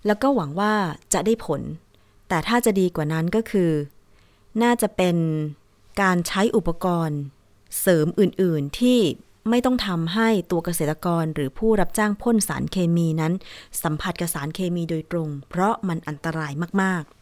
[0.06, 0.74] แล้วก็หวังว่า
[1.12, 1.60] จะได้ผล
[2.28, 3.70] แต่ถ้าจะดีกว่านั้นก็คือ
[4.62, 5.16] น่าจะเป็น
[6.02, 7.20] การใช้อุปกรณ์
[7.80, 8.98] เสริมอื่น ๆที่
[9.50, 13.32] ไม่ต้องทำให้ตัวเกษตรกรหรือผู้รับจ้างพ่นสารเคมีนั้น
[13.82, 17.19] สัมผัสกับสารเคมีโดยตรง เพราะมันอันตรายมาก ๆ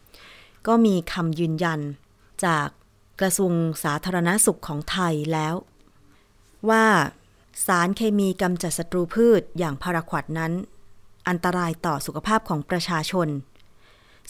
[0.67, 1.79] ก็มีคำยืนยัน
[2.45, 2.67] จาก
[3.21, 5.55] กระทรวงสาธารณสุขของไทยแล้ว
[6.69, 6.85] ว่า
[7.65, 10.53] สารเคมีกำจัดศัตรูพืชอย่างพาราควดนั้น
[11.27, 13.27] อันตรายต่อสุขภาพของประชาชน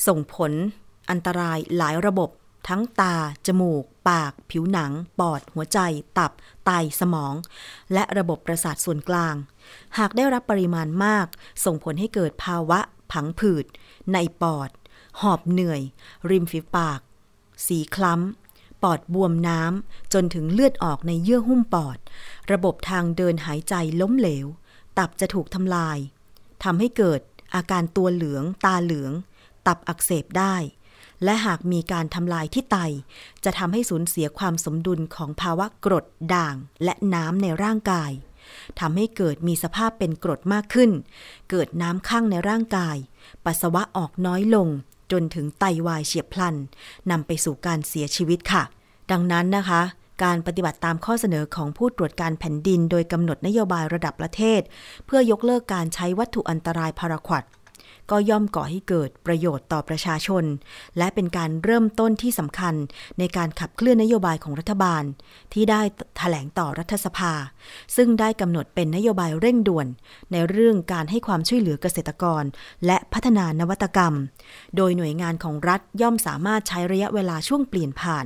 [0.07, 0.51] ส่งผล
[1.09, 2.29] อันตรายหลายระบบ
[2.67, 3.15] ทั้งตา
[3.47, 5.79] จมูก ปาก ผิวหนัง ปอด หัวใจ
[6.17, 6.31] ตับ
[6.65, 7.33] ไต สมอง
[7.93, 9.35] และระบบประสาทส่วนกลาง
[9.97, 11.27] หากได้รับปริมาณมาก
[11.65, 12.79] ส่งผลให้เกิดภาวะ
[13.11, 13.65] ผังผืด
[14.13, 14.69] ในปอด
[15.21, 15.81] หอบเหนื่อย
[16.29, 16.99] ริมฝีปาก
[17.67, 21.97] สีคล้ำ ปอดบวมน้ำ จนถึงเลือดออกในเยื่อหุ้มปอด
[22.51, 24.47] ระบบทางเดินหายใจล้มเหลว
[24.97, 25.97] ตับจะถูกทำลาย
[26.63, 27.21] ทำให้เกิด
[27.55, 29.13] อาการตัวเหลือง ตาเหลือง
[29.67, 30.55] ตับอักเสบได้
[31.23, 32.77] และหากมีการทำลายที่ไต
[33.43, 38.11] จะทำให้สูญเสียความสมดุลของภาวะกรดด่างและน้ำในร่างกาย
[38.79, 40.91] ทำให้เกิดมีสภาพเป็นกรดมากขึ้น
[41.49, 42.97] เกิดน้ำข้างในร่างกาย
[43.45, 44.67] ปัสสาวะออกน้อยลง
[45.11, 46.55] จนถึงไตวายเฉียบพลัน
[47.11, 48.63] นำไปสู่การเสียชีวิตค่ะ
[49.11, 49.81] ดังนั้นนะคะ
[50.23, 54.61] การปฏิบัติตามข้อเสนอของผู้ตรวจการแผ่นดิน โดยกำหนดนโยบายระดับประเทศ
[55.05, 57.43] เพื่อยกเลิกการใช้วัตถุอันตรายพาราควด
[58.11, 60.43] ก็ย่อมก่อให้เกิดประโยชน์ต่อประชาชน
[60.97, 62.75] และเป็นการเริ่มต้นที่สำคัญ
[63.19, 65.03] ในการขับเคลื่อนนโยบายของรัฐบาล
[65.53, 65.81] ที่ได้
[66.17, 67.33] แถลงต่อรัฐสภา
[67.95, 69.87] ซึ่งได้กำหนดเป็นนโยบายเร่งด่วน
[70.31, 72.43] ในเรื่องการให้ความช่วยเหลือเกษตรกร
[72.85, 74.13] และพัฒนานวัตกรรม
[74.75, 78.25] โดยหน่วยงานของรัฐย่อมสามารถใช้ระยะเวลาช่วงเปลี่ยนผ่าน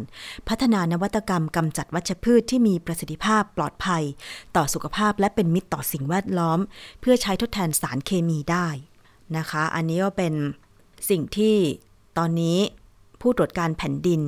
[0.50, 4.04] พัฒนานวัตกรรมกำจัดวัชพืชที่มีประสิทธิภาพปลอดภัย
[4.56, 6.60] ต่อสุขภาพและเป็นมิตรต่อสิ่งแวดล้อม
[7.02, 8.68] เพื่อใช้ทดแทนสารเคมีได้
[9.38, 10.34] นะคะ อันนี้ก็เป็น
[11.10, 11.56] สิ่งที่
[12.18, 12.58] ตอนนี้
[13.22, 14.22] ผู้ตรวจการแผ่นดิน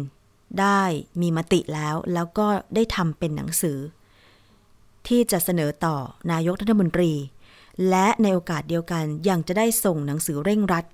[0.59, 0.81] ได้
[1.21, 3.77] มีมติแล้ว แล้วก็ได้ทำเป็นหนังสือ
[5.07, 5.95] ที่จะเสนอต่อ
[6.31, 7.11] นายกรัฐมนตรี
[7.89, 10.85] และในโอกาสเดียวกันยังจะได้ส่งหนังสือเร่งรัด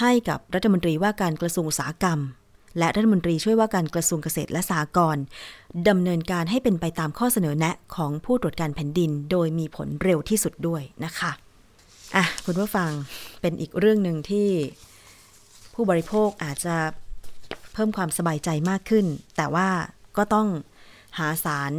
[0.00, 2.18] ให้กับรัฐมนตรีว่าการกระทรวงอุตสาหกรรม
[2.78, 5.24] และรัฐมนตรีช่วยว่าการกระทรวงเกษตรและสหกรณ์
[5.88, 11.30] ดำเนินการให้เป็นไปตามข้อเสนอแนะของผู้ตรวจการแผ่นดิน โดยมีผลเร็วที่สุดด้วยนะคะ
[12.16, 12.90] อะคุณผู้ฟัง
[13.40, 14.48] เป็นอีกเรื่องหนึ่งที่
[15.74, 16.76] ผู้บริโภคอาจจะ
[17.72, 19.06] เพิ่มความสบายใจมากขึ้น
[19.36, 19.68] แต่ว่า
[20.16, 20.48] ก็ต้อง
[21.18, 21.72] หาสาร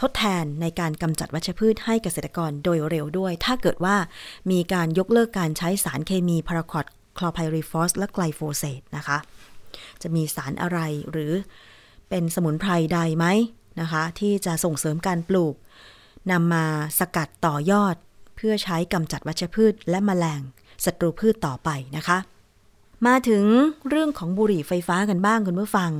[0.00, 3.96] ทดแทนในการกำจัดวัชพืชให้เกษตรกรโดยเร็วด้วย ถ้าเกิดว่า
[4.50, 6.86] มีการยกเลิกการใช้สารเคมีพาราควอต
[7.18, 9.18] คลอไพริฟอสและไกลโฟเซตนะคะ
[10.02, 10.78] จะมีสารอะไร
[11.10, 11.32] หรือ
[12.08, 13.26] เป็นสมุนไพรใดไหม
[13.80, 15.54] นะคะ ที่จะส่งเสริมการปลูก
[16.30, 16.64] นำมา
[16.98, 17.96] สกัดต่อยอด
[18.40, 20.40] เพื่อใช้กำจัดวัชพืชและแมลง
[20.84, 22.18] ศัตรูพืชต่อไปนะคะ
[23.06, 23.44] มาถึง
[23.88, 25.90] เรื่องของบุหรี่ไฟฟ้ากันบ้างคุณผู้ฟัง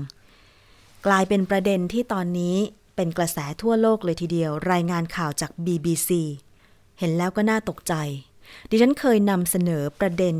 [1.07, 2.57] กลายเป็นประเด็นที่ตอนนี้
[2.97, 6.11] เป็นกระแสทั่วโลกเลยทีเดียว รายงานข่าวจาก BBC
[6.99, 7.95] เห็นแล้วก็น่าตกใจ
[8.71, 10.37] ดิฉันเคยนำเสนอประเด็น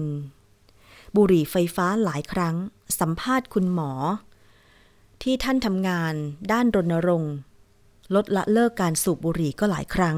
[1.17, 2.57] บุหรี่ไฟฟ้าหลายครั้ง
[3.01, 3.93] สัมภาษณ์คุณหมอ
[5.23, 6.15] ที่ท่านทำงาน
[6.53, 7.35] ด้านรณรงค์
[8.15, 10.17] ลดละเลิกการสูบบุหรี่ก็หลายครั้ง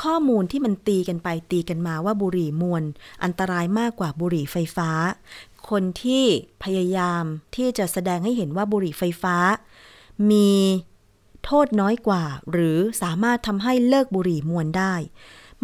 [0.00, 2.82] ข้อมูลที่มันตีกันไปตีกันมาว่าบุหรี่มวล
[3.24, 4.90] อันตรายมากกว่าบุหรี่ไฟฟ้า
[5.70, 6.24] คนที่
[6.64, 7.24] พยายาม
[7.56, 9.36] ที่จะแสดงให้เห็นว่าบุหรี่ไฟฟ้า
[10.30, 10.52] มี
[11.44, 14.94] โทษน้อยกว่า หรือสามารถทำให้เลิกบุหรี่มวลได้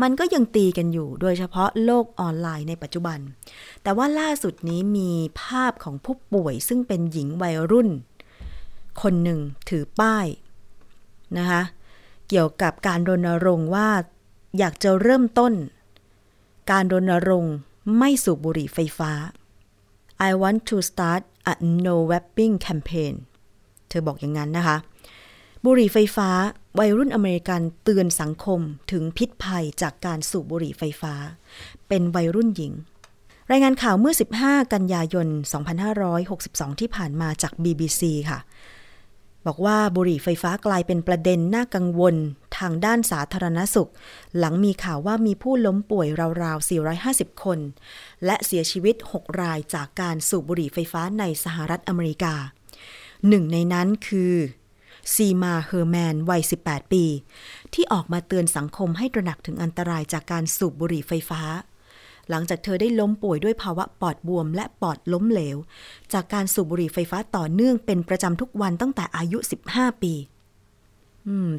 [0.03, 3.19] มันก็ยังตีกันอยู่โดยเฉพาะโลกออนไลน์ในปัจจุบัน
[3.83, 5.11] แต่ว่าล่าสุดนี้มี
[5.43, 7.89] ภาพของผู้ป่วยซึ่งเป็นหญิงวัยรุ่น
[9.03, 10.27] คนหนึ่งถือป้าย
[11.39, 11.63] นะคะ
[12.31, 13.89] เกี่ยวกับการรณรงค์ว่า
[14.59, 15.53] อยากจะเริ่มต้น
[16.71, 17.55] การรณรงค์
[17.99, 19.13] ไม่สูบบุหรี่ไฟฟ้า
[20.29, 21.23] I want to start
[21.53, 21.55] a
[21.85, 23.15] no vaping campaign
[23.89, 24.77] เธอบอกอย่างนั้นนะคะ
[25.65, 26.29] บุหรี่ไฟฟ้า
[26.79, 28.61] วัยรุ่นอเมริกันเตือนสังคม
[28.91, 31.15] ถึงพิษภัยจากการสูบบุหรี่ไฟฟ้า
[31.89, 32.73] เป็นวัยรุ่นหญิง
[33.51, 35.29] รายงานข่าวเมื่อ 15 กันยายน
[36.23, 38.39] 2562 ที่ผ่านมาจาก BBC ค่ะ
[39.47, 42.15] บอกว่าบุหรี่ไฟฟ้ากลายเป็นประเด็นน่ากังวล
[42.59, 43.91] ทางด้านสาธารณสุข
[44.39, 46.09] หลังมีข่าวว่ามีผู้ล้มป่วย
[46.43, 46.69] ราวๆ
[47.01, 47.59] 450 คน
[48.25, 52.35] และเสียชีวิต 6 รายจากการสูบบุหรี่ไฟฟ้าในสหรัฐอเมริกา
[53.29, 54.35] หนึ่งในนั้นคือ
[55.15, 57.05] ซีมาเฮอร์แมนวัย 18 ปี
[57.75, 61.43] ที่ออกมาเตือนสังคมให้ตระหนักถึงอันตรายจากการสูบบุหรี่ไฟฟ้า
[62.31, 65.57] หลังจากเธอได้ล้มป่วยด้วยภาวะปอดบวมและปอดล้มเหลว
[66.13, 69.39] จากการสูบบุหรี่ไฟฟ้าต่อเนื่องเป็นประจำทุกวันตั้งแต่อายุ
[69.71, 70.15] 15 ปี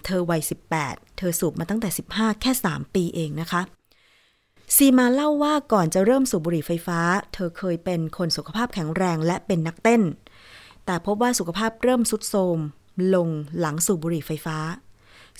[0.05, 0.41] เธอวัย
[0.80, 3.61] 18 เธอสูบมาตั้งแต่ 15 แค่ 3 ปีเองนะคะ
[4.76, 6.99] ซีมาเล่าว่าก่อนจะเริ่มสูบบุหรี่ไฟฟ้า
[7.34, 10.01] เธอเคยเป็นคนสุขภาพแข็งแรงและเป็นนักเต้น
[10.86, 12.57] แต่พบว่าสุขภาพเริ่มสุดโทรม
[13.15, 14.57] ลงหลังสูบบุหรี่ไฟฟ้า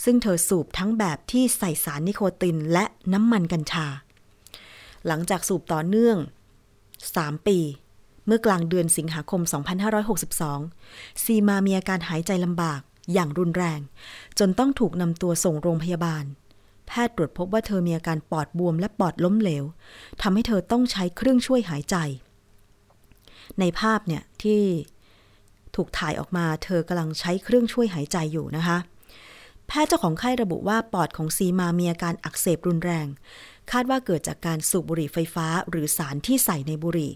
[0.04, 3.88] ซึ่งเธอสูบทั้งแบบที่ใส่สารนิโคตินและน้ำมันกัญชา
[5.08, 6.18] หลังจากสูบต่อเนื่อง
[6.82, 7.58] 3 ปี
[8.26, 9.42] เมื่อกลางเดือนสิงหาคม
[10.32, 12.82] 2562 ซีมามีอาการหายใจลำบาก
[13.14, 13.80] อย่างรุนแรง
[14.40, 16.24] จนต้องถูกนำตัวส่งโรงพยาบาล
[16.88, 19.64] แพทย์ตรวจพบว่าเธอมีอาการปอดบวมและปอดล้มเหลว
[20.22, 21.96] ทำให้เธอต้องใช้เครื่องช่วยหายใจ
[23.60, 24.62] ในภาพเนี่ยที่
[25.76, 28.78] ถูกถ่ายออกมาเธอกำลังใช้เครื่องช่วยหายใจอยู่นะคะ
[29.68, 33.08] แพทย์เจ้าของไข้ระบุว่าปอดของซีมามีอาการอักเสบรุนแรง
[33.72, 37.14] คาดว่าเกิดจากการสูบบุหรี่ไฟฟ้าหรือสารที่ใส่ในบุหรี่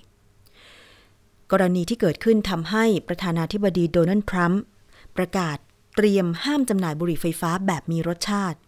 [1.51, 4.61] กรณีที่เกิดขึ้นทำให้ประธานาธิบดีโดนัลด์ทรัมป์
[5.17, 5.57] ประกาศ
[5.95, 8.59] เตรียมห้ามจำหน่ายบุหรี่ไฟฟ้าแบบมีรสชาติ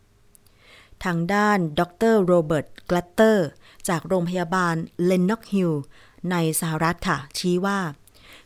[1.03, 1.81] ทางด้านด
[2.13, 3.47] รโรเบิร์ตกลัตเตอร์
[3.89, 4.75] จากโรงพยาบาล
[5.05, 5.71] เลนน็อกฮิล
[6.31, 7.79] ในสหรัฐค่ะ ชี้ว่า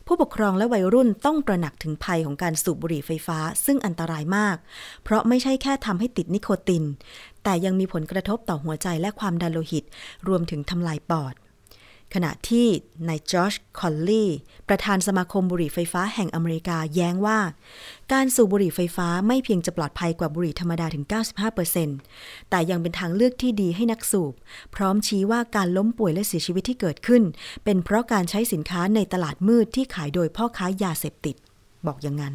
[0.06, 4.56] ผู้ปกครองและวัยรุ่นต้องตระหนักถึงภัยของการสูบบุหรี่ไฟฟ้า ซึ่งอันตรายมาก
[5.02, 6.84] เพราะไม่ใช่แค่ทำให้ติดนิโคติน
[7.44, 9.84] แต่ยังมีผลกระทบต่อหัวใจและความดันโลหิต
[10.28, 11.34] รวมถึงทำลายปอด
[12.16, 12.66] ขณะที่
[13.08, 14.30] นายจอชคอลลี่
[14.68, 17.38] ประธานสมาคมบุหรี่ไฟฟ้าแห่งอเมริกาแย้งว่า
[18.12, 21.04] การสูบบุหรี่ไฟฟ้าไม่เพียงจะปลอดภัยกว่าบุหรี่ธรรมดาถึง
[21.76, 24.32] 95%แต่ยังเป็นทางเลือกที่ดีให้นักสูบ
[24.74, 27.22] พร้อมชี้ว่าการล้มป่วยและเสียชีวิตที่เกิดขึ้น
[27.64, 31.36] เป็นเพราะการใช้สินค้าในตลาดมืดที่ขายโดยพ่อค้ายาเสพติด
[31.86, 32.34] บอกอย่างนั้น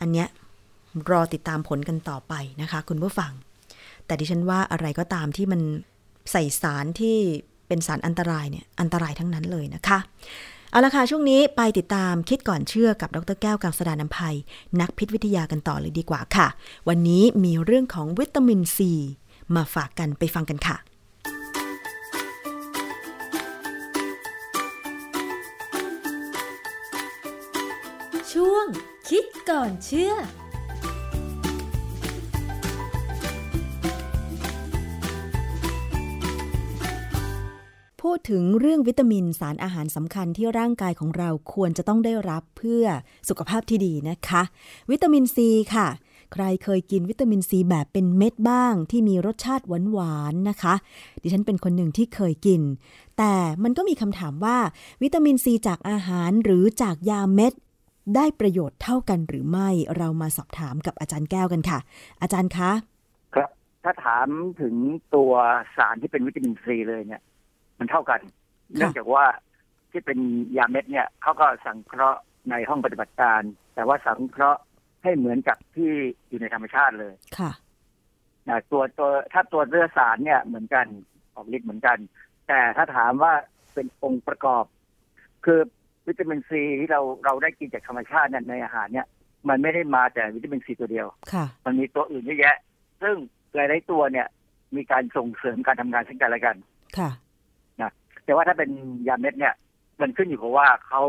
[0.00, 0.28] อันเนี้ย
[1.10, 3.32] รอติดตามผลกันต่อไปนะคะ คุณผู้ฟัง
[4.10, 5.60] แต่ดิฉันว่าอะไรก็ตามที่มัน
[6.30, 7.16] ใส่สารที่
[7.68, 9.98] เป็นสารอันตรายเนี่ยอันตรายทั้งนั้นเลยนะคะ
[10.70, 14.36] เอาละค่ะช่วงนี้ไปติดตามคิดก่อนเชื่อกับดรแก้วกังสดานนภัย
[14.80, 16.48] นักพิษวิทยากันต่อเลยดีกว่าค่ะ
[16.88, 18.92] วันนี้มีเรื่องของวิตามินซี
[19.54, 20.76] มาฝากกันไปฟังกันค่ะ
[28.32, 28.66] ช่วง
[29.08, 30.14] คิดก่อนเชื่อ
[38.02, 42.84] พูดถึงเรื่องวิตามินสารอาหารสำคัญที่ร่างกายของเราควรจะต้องได้รับเพื่อ
[43.28, 44.42] สุขภาพที่ดีนะคะ
[44.90, 45.88] วิตามินซีค่ะ
[46.32, 50.74] ใครเคยกินวิตามินซีแบบเป็นเม็ดบ้างที่มีรสชาติหวานๆนะคะ
[51.22, 52.62] ดิฉันเป็นคนหนึ่งที่เคยกิน
[53.18, 54.58] แต่มันก็มีคำถามว่า
[55.02, 57.52] วิตามินซีจากอาหารหรือจากยาเม็ด
[58.14, 61.78] ได้ประโยชน์เท่ากันหรือไม่เรามาสอบถามกับอาจารย์แก้วกันค่ะ
[62.22, 62.70] อาจารย์คะ
[63.34, 63.50] ครับ
[63.84, 64.28] ถ้าถาม
[64.60, 64.74] ถึง
[65.14, 65.32] ตัว
[65.76, 67.22] สารที่เป็นวิตามินซีเลยเนี่ย
[67.80, 68.20] มันเท่ากัน
[68.76, 69.24] เนื่องจากว่า
[69.90, 70.18] ที่เป็น
[70.56, 72.20] ยาเม็ดเนี่ยเขาก็สังเคราะห์
[72.50, 73.42] ในห้องปฏิบัติการ
[73.74, 74.60] แต่ว่าสังเคราะห์
[75.02, 75.90] ให้เหมือนกับที่
[76.28, 77.52] อยู่ในธรรมชาติเลยค่ะ
[78.48, 80.86] นะตัวตัวถ้าตัวเลือดสารเนี่ยเหมือนกัน
[81.34, 81.98] ออกฤทธิ์เหมือนกัน
[82.48, 83.32] แต่ถ้าถามว่า
[83.74, 84.64] เป็นองค์ประกอบ
[85.44, 85.60] คือ
[86.06, 89.06] วิตามินซีที่เราเราได้กินจากธรรมชาติเนี่ยในอาหารเนี่ย
[89.48, 92.56] มันไม่ได้มาแต่วิตามินซีตัวเดียวค่ะมันมีตัวอื่นเยอะแยะ
[93.02, 93.16] ซึ่ง
[93.54, 94.26] หลายๆตัวเนี่ย
[94.76, 96.56] มีการส่งเสริมการทำงานซึ่งกันและกัน
[96.98, 97.18] ค่ะนะ
[98.24, 98.70] แต่ว่าถ้าเป็น
[99.08, 99.54] ยาเม็ดเนี่ย
[100.00, 101.02] มันขึ้นอยู่กับว่าเขา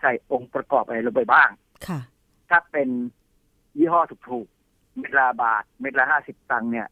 [0.00, 1.48] ใส่องค์ประกอบอะไรลงไปบ้าง
[1.86, 2.00] ค่ะ
[2.50, 2.88] ถ้าเป็น
[3.78, 6.88] ยี่ห้อถูกๆเม็ดละบาท เม็ดละห้าสิบตังค์เนี่ย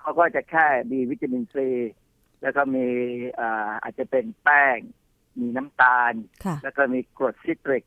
[0.00, 1.68] เขาก็จะแค่มีวิตามินซี
[2.42, 2.86] แล้วก็มี
[3.40, 4.78] อ่าอาจจะเป็นแป้ง
[5.40, 6.12] มีน้ำตาล
[6.44, 7.84] ค่ะแล้วก็มีกรดซิตริก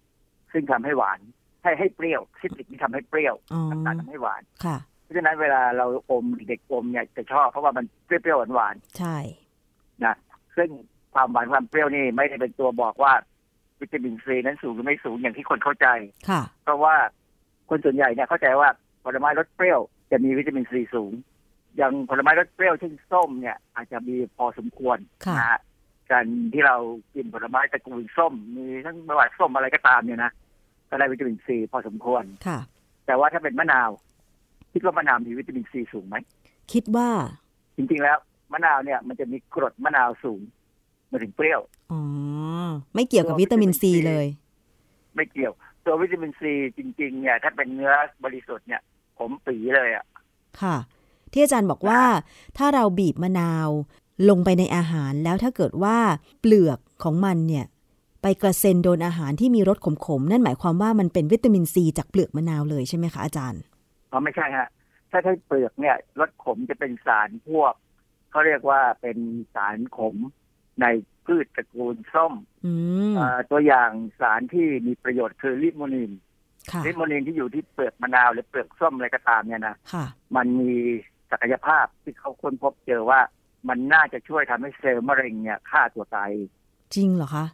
[0.52, 1.20] ซึ่งทำให้หวาน
[1.64, 10.16] ให้ให้เปรี้ยว ซิตริกที่ทำให้เปรี้ยวอ๋อน้ำตาลทำให้หวานค่ะเพราะฉะนั้นเวลาเราอมเด็กอมเนี่ยจะชอบเพราะว่ามันเปรี้ยวๆหวานใช่ๆนะ
[10.58, 10.70] ซึ่ง
[11.14, 13.14] ความหวานความเปรี้ยวนี่ไม่ได้เป็นตัวบอกว่า
[13.80, 15.88] วิตามินซีนั้นสูงหรือไม่สูงอย่างที่คนเข้าใจ
[16.30, 16.96] ค่ะเพราะว่า
[17.70, 18.70] คนส่วนใหญ่เนี่ยเข้าใจว่า
[19.04, 19.80] ผลไม้รสเปรี้ยว
[20.12, 21.12] จะมีวิตามินซีสูง
[21.78, 25.60] อย่างผลไม้รสเปรี้ยวเช่นส้มเนี่ย อาจจะมีพอสมควรค่ะนะฮะ
[26.12, 26.76] การที่เรา
[27.16, 30.32] กินผลไม้ตระกูลส้ม มีทั้งไม่ว่าส้มอะไรก็ตามเนี่ยนะ
[30.90, 32.60] ก็ได้วิตามินซีพอสมควรค่ะ
[33.06, 33.90] แต่ว่าถ้าเป็นมะนาว
[34.74, 36.16] คิดว่ามะนาวมีวิตามินซีสูงไหม
[36.74, 37.10] คิดว่า
[37.76, 38.18] จริงๆแล้ว
[38.54, 40.42] มะนาวเนี่ย มันจะมีกรดมะนาวสูง
[41.12, 42.02] มาถึงเปรี้ยวอ๋อ
[42.96, 44.26] ไม่เกี่ยวกับวิตามินซีเลย
[45.16, 45.54] ไม่เกี่ยว
[45.86, 47.94] ตัววิตามินซีจริง ๆ เนี่ย ถ้าเป็นเนื้อ
[48.24, 48.82] บริสุทธิ์เนี่ย
[49.18, 50.06] ผมปีเลยอะ
[50.62, 50.78] ค่ะ
[51.32, 52.02] ที่อาจารย์บอกว่า
[52.58, 53.70] ถ้าเราบีบมะนาว
[54.30, 55.98] ลงไปในอาหารแล้วถ้าเกิดว่า
[56.40, 57.66] เปลือกของมันเนี่ย
[58.22, 59.88] ไปกระเซ็นโดนอาหารที่มีรสข
[60.20, 63.62] มๆ นั่นหมายความว่ามันเป็นวิตามินซีจากเปลือกมะนาวเลยใช่ไหมคะอาจารย์
[64.10, 64.68] เพราะไม่ใช่ฮะ
[65.12, 67.74] ถ้าใช้เปลือกเนี่ยรสขมจะเป็นสารพวก
[68.32, 69.18] เขาเรียกว่าเป็น
[69.56, 70.16] สารขม
[70.82, 70.86] ใน
[71.26, 72.34] พืชตระกูลส้ม
[72.66, 72.74] อื
[73.12, 76.12] มอ่าตัวอย่างสารที่มีประโยชน์คือลิโมนิน
[76.72, 80.06] ค่ะลิโมนินที่อยู่ที่เปลือกมะนาวหรือเปลือกส้มอะไรก็ตามเนี่ยนะค่ะ
[80.36, 80.74] มันมี
[81.32, 83.20] ศักยภาพที่เขาค้นพบเจอว่า
[83.70, 86.32] มันน่าจะช่วยทำให้เซลล์มะเร็งเนี่ยฆ่าตัวตาย
[86.96, 87.46] จริงเหรอคะ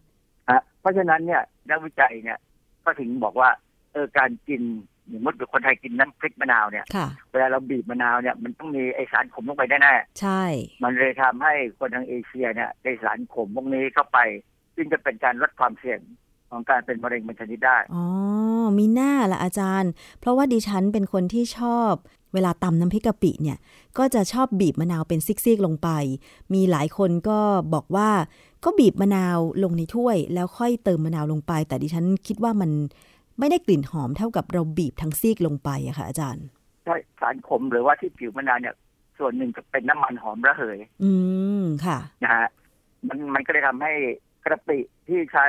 [0.50, 2.40] ฮะเพราะฉะนั้นเนี่ยนักวิจัยเนี่ย
[2.84, 3.50] ก็ถึงบอกว่า
[3.92, 4.62] เออการกิน
[5.10, 14.20] อย่างมดเป็นคนไทยกินน้ำพริกมะนาวเนี่ยค่ะเวลาเราบีบมะนาวเนี่ยมันต้องมีไอสารขมลงไปแน่ใช่ๆมันเลยทำให้คนทางเอเชียเนี่ยได้สารขมพวกนี้เข้าไป
[14.76, 16.00] ซึ่งจะเป็นการลดความเสี่ยง
[16.52, 18.06] ของการเป็นมะเร็งเป็นชนิดได้ อ๋อ
[18.78, 21.94] มีหน้าละอาจารย์ เพราะว่าดิฉันเป็นคนที่ชอบ
[22.34, 23.58] เวลาตำน้ำพริกกะปิเนี่ย
[23.98, 25.90] ก็จะชอบบีบมะนาวเป็นซิกๆลงไป
[26.54, 27.40] มีหลายคนก็
[27.74, 28.10] บอกว่า
[28.66, 32.72] ก็บีบมะนาวลงในถ้วย แล้วค่อยเติมมะนาวลงไป แต่ดิฉันคิดว่ามัน
[33.40, 36.46] ไม่ได้กลิ่นหอมเท่ากับเราบีบทั้งซีกลงไปอะค่ะอาจารย์
[36.86, 38.76] ใช่สารขมหรือว่าที่ผิวมะนาวเนี่ย
[39.20, 41.12] ส่วนหนึ่งจะเป็นน้ำมันหอมระเหย อื
[41.62, 42.48] มค่ะนะฮะ
[43.08, 43.94] มันมันก็เลยทำให้
[44.46, 45.46] กระปิที่ใช้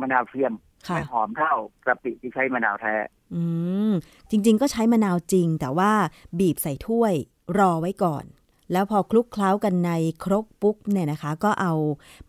[0.00, 0.52] มะนาวเทียม
[0.88, 1.54] ค่ะไม่หอมเท่า
[1.84, 2.94] กระปิที่ใช้มะนาวแท้
[3.34, 3.42] อื
[3.90, 3.92] ม
[4.30, 5.92] จริง ๆ ก็ใช้มะนาวจริง แต่ว่า
[6.38, 7.14] บีบใส่ถ้วย
[7.58, 8.24] รอไว้ก่อน
[8.72, 9.92] แล้วพอคลุกเคล้ากันใน
[10.24, 11.72] ครกปุ๊บเนี่ยนะคะ ก็เอา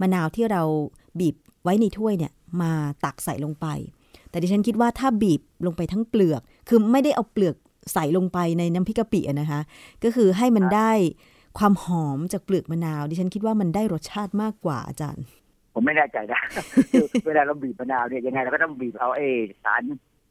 [0.02, 0.64] มะนาวที่เรา
[1.20, 2.72] บีบไว้ในถ้วยเนี่ย มา
[3.06, 3.68] ตักใส่ลงไป
[4.32, 7.56] แต่ดิฉันคิดว่าถ้าบีบลงไปทั้งเปลือก คือไม่ได้เอาเปลือก
[7.94, 9.62] ใส่ลงไปในน้ำพริกกะปิอะนะคะ
[10.04, 10.92] ก็คือให้มันได้
[11.60, 15.24] ความหอมจากเปลือกมะนาว ดิฉันคิดว่ามันได้รสชาติมากกว่าอาจารย์
[15.74, 16.42] ผมไม่แน่ใจนะ
[16.92, 19.22] คือเวลาเราบีบมะนาวเนี่ยยังไงเราก็ต้องบีบเอาเอ
[19.66, 19.84] สาร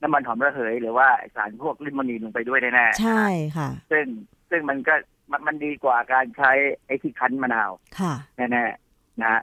[0.02, 3.24] น้ำมันหอมระเหย หรือว่าสารพวกลิโมนีนลงไปด้วยแน่ๆใช่
[3.56, 4.04] ค่ะ ซึ่ง
[4.50, 4.94] ซึ่งมันก็
[5.30, 6.50] มันมันดีกว่าการใช้
[6.86, 7.70] ไอ้ที่คั้นมะนาว
[8.00, 9.42] ค่ะ แน่ๆนะฮะ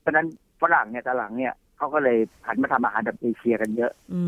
[0.00, 0.26] เพราะฉะนั้น
[0.62, 4.22] ฝรั่งเนี่ยตอนหลังเนี่ย เขาก็เลยหันมาทำอาหารแบบเอเชียกันเยอะ อื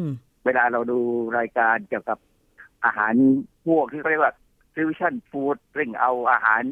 [0.00, 0.02] ม
[0.44, 0.98] เวลาเราดู
[1.38, 2.18] รายการเกี่ยวกับ
[2.84, 3.12] อาหาร
[3.66, 4.34] พวกที่เขาเรียกว่า
[4.74, 6.62] fusion food ซึ่งเอาอาหาร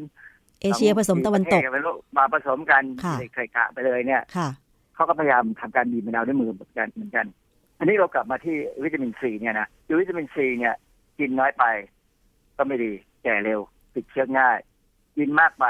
[0.61, 4.49] เอเชียผสมตะวันตกของประเทศไม่รู้มาผสมกันค่ะใส่ไข่กะไปเลยเนี่ยค่ะ
[4.95, 7.25] เขาก็พยายามทำการบีบมะนาวด้วยมือเหมือนกันเหมือนกัน
[7.79, 10.75] อันนี้เรากลับมาที่วิตามินซีเนี่ยนะคือวิตามินซีเนี่ย
[11.19, 11.63] กินน้อยไป
[12.57, 12.91] ก็ไม่ดี
[13.23, 13.59] แก่เร็ว
[13.95, 14.57] ติดเชื้อง่าย
[15.17, 15.65] กินมากไป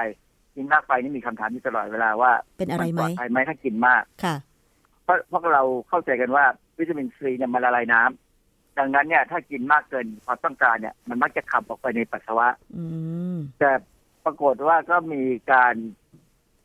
[0.55, 4.35] กินมากไปนี่มีคำถามอยู่ตลอดเวลาว่า เป็นอะไรไหมปลอดภัยไหมถ้ากินมากค่ะ
[5.03, 6.45] เพราะเพราะเราเข้าใจกันว่า
[6.79, 12.47] วิตามินซีเนี่ยมันละลายน้ำดังนั้นเนี่ย ถ้ากินมากเกินความต้องการเนี่ย มันมักจะขับออกไปในปัสสาวะ
[12.77, 12.85] อื
[13.35, 13.71] มแต่
[14.25, 15.21] ปรากฏว่าก็มี
[15.51, 15.75] การ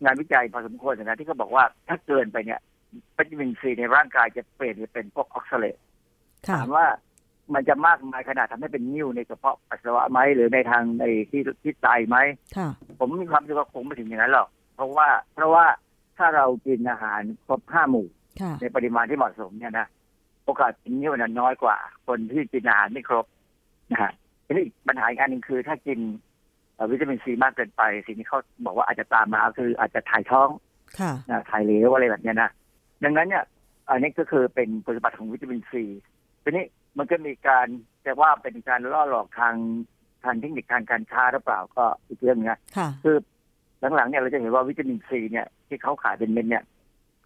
[0.05, 2.61] งานวิจัยพอสมควรนะที่เขาบอกว่าถ้าเกินไปเนี่ย
[3.16, 5.76] วิตามินซีในร่างกายจะเปลี่ยนไปเป็นพวกออกซาเลต
[6.49, 6.87] ค่ะถามว่า
[7.55, 12.16] มันจะมากมายขนาดทำให้เป็นนิ่วในกระเพาะปัสสาวะไหมหรือในทางในที่ที่ไตไหม
[12.57, 12.68] ค่ะ
[12.99, 15.64] ผมมีความรู้สึกว่าคงไม่ถึงอย่างนั้นหรอก เพราะว่าเพราะว่า
[16.16, 18.15] ถ้าเรากินอาหารครบห้าหมู่ค่ะ
[18.61, 19.87] ในปริมาณที่เหมาะสมเนี่ยนะ
[20.45, 21.76] โอกาสเป็นนิ่วนั้นน้อยกว่า
[22.07, 23.26] คนที่กินอาหารไม่ครบ
[23.91, 24.12] นะฮะ
[24.47, 25.99] ทีนี้อีกปัญหาอีกอันหนึ่งคือ ถ้ากิน
[26.74, 30.49] เอ่อวิตามินซีมากเกินไป สิ่งที่เขาบอกว่าอาจจะตามมาคืออาจจะถ่ายท้อง
[30.99, 32.51] ค่ะนะถ่ายเหลวอะไรแบบเนี้ยนะ
[33.05, 33.45] ดังนั้นเนี่ย
[33.91, 35.84] อันนี้ก็คือเป็นคุณสมบัติของวิตามินซี
[36.43, 36.64] ทีนี้
[36.99, 37.66] มันก็มีการ
[38.05, 39.55] จะว่าเป็นการล่อหลอกทาง
[40.24, 43.16] ทางเทคนิคทางการค้าหรือเปล่าก็อีกเรื่องนะค่ะคือ
[43.97, 46.64] หลังๆเนี่ยเราจะเห็นว่าวิตามินซีเนี่ยที่เขาขายเป็นเม็ดเนี่ย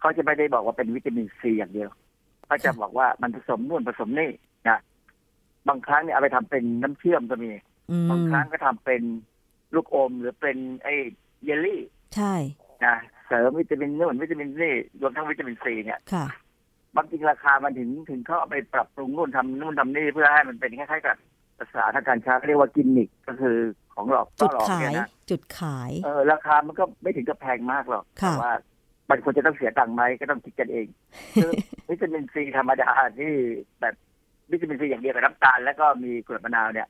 [0.01, 1.89] เขาจะไม่ได้บอกว่าเป็นวิตามินซีอย่างเดียว
[2.47, 4.31] เขาจะบอกว่ามันผสมนู่นผสมนี่
[4.69, 4.79] นะ
[5.67, 7.51] บางครั้งเนี่ยเอาไปทำเป็นน้ำเชื่อมก็มี
[7.91, 9.01] อืมบางครั้งก็ทำเป็น
[9.75, 10.93] ลูกอมหรือเป็นไอ้
[11.43, 11.81] เยลลี่
[12.15, 12.33] ใช่
[12.85, 12.95] นะ
[13.27, 16.25] เสริมวิตามินนู่นวิตามินนี่รวมทั้งวิตามินซีเนี่ยค่ะ
[16.95, 21.17] บางทีราคามันถึงถึงเขาเอาไปปรับปรุงนู่นทำนู่นทำนี่เพื่อให้มันเป็นคล้ายๆกับ
[21.59, 23.57] ภาษาทางการค้าเรียกว่ากิมมิคก็คือ
[23.93, 28.51] ของหลอกจุดล่อหลอกขาเนี่ยยนะจุดขายเออราคามันก็ไม่ถึงกับแพงมากหรอกค่ะแต่ว่า
[29.11, 30.87] มันควรจะต้องเสียตังค์ไหมก็ต้องคิดกันเอง
[31.35, 31.51] คือ
[31.89, 33.31] วิตามินซีธรรมดาที่
[33.81, 33.95] แบบ
[34.51, 36.87] วิตามินซีอย่างเดียวกับน้ำตาลแล้วก็มีกรดมะนาวเนี่ย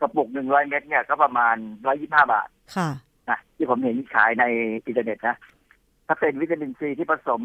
[0.00, 1.56] กระปุกหนึ่งร้อยเม็ดเนี่ยก็ประมาณ
[1.86, 2.90] ร้อยยี่ห้าบาท ค่ะ
[3.30, 4.44] นะที่ผมเห็นขายใน
[4.86, 5.36] อินเทอร์เน็ตนะ
[6.06, 7.42] ถ้าเป็นวิตามินซีที่ผสม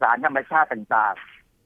[0.00, 1.14] สารธรรมชาติต่าง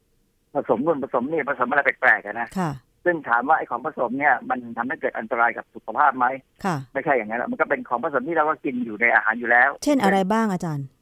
[0.03, 2.71] ๆ ผสมนู่นผสมนี่ผสมอะไรแปลกๆอะนะค่ะ
[3.05, 6.27] ซึ่งถามว่าไอ้ของผสมเนี่ยมันทำให้เกิดอันตรายกับสุขภาพไหม
[6.65, 11.02] ค่ะ ไม่ใช่อย่างนั้นหรอกมันก็เป็นของผสมที่เราก็กินอยู่ในอาหารอยู่แล้ว เช่นอะไรบ้างอาจารย์อ่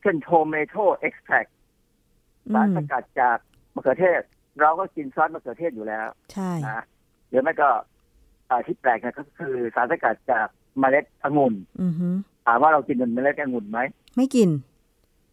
[0.00, 1.34] เช่น tomato extract
[2.48, 3.38] อืสารมสกัดจาก
[3.74, 4.22] มะเขือเทศ
[4.60, 6.84] เราก็กินซอสมะเขือเทศอยู่แล้ว ใช่นะ
[7.28, 7.68] หรือไม่ก็
[8.50, 10.46] อ่าที่แปลกเนยก็คือสารสกัดจาก
[10.80, 12.08] เมล็ดองุ่นอือฮึ
[12.46, 13.80] ถามว่าเรากินเมล็ดองุ่นไหม
[14.16, 14.50] ไม่กิน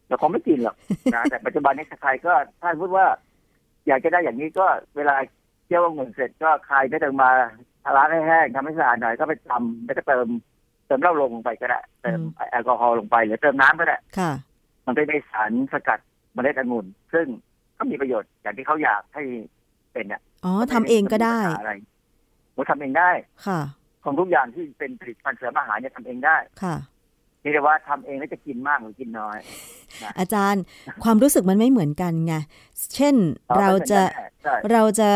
[0.07, 0.75] เราคงไม่กินหรอก
[1.15, 3.05] นะแต่ปัจจุบันนี้ใครๆก็ถ้าพูดว่า
[3.87, 4.65] อยากจะได้อย่างนี้ก็
[4.97, 5.15] เวลา
[5.65, 7.31] เคี่ยวองุ่นเสร็จก็คลายก็จะมา
[7.97, 10.27] ล้างให้แห้งทำให้สะอาดหน่อยก็ไปทำแล้วก็เติม
[10.85, 14.31] เติมเหล้าลงลงไปก็ได้เติมอืมแอลกอฮอล์ลงไปหรือเติมน้ำก็ได้ค่ะ
[14.85, 15.99] มันก็ได้สารสกัด
[16.33, 17.25] เมล็ดองุ่นซึ่ง
[17.77, 19.23] ก็มีประโยชน์อย่างที่เขาอยากให้
[19.93, 21.73] เป็นเนี่ยอ๋อทำเองก็ได้ม่มีปัญหาอะไร
[22.55, 23.11] ผมทำเองได้
[23.47, 23.59] ค่ะ
[24.03, 26.75] ของทุกอย่างที่เป็นผลิตภัณฑ์เสริมอาหารเนี่ยทำเองได้ค่ะ
[27.43, 29.37] นี่แต่ว่าทำเองแล้วจะกินมากหรือกินน้อย
[30.19, 30.63] อาจารย์
[31.03, 32.33] ความรู้สึกมันไม่เหมือนกันไง
[32.95, 33.15] เช่น
[33.51, 35.09] อ๋อเราจะไม่เหมือนกันแน่ใช่เราจะ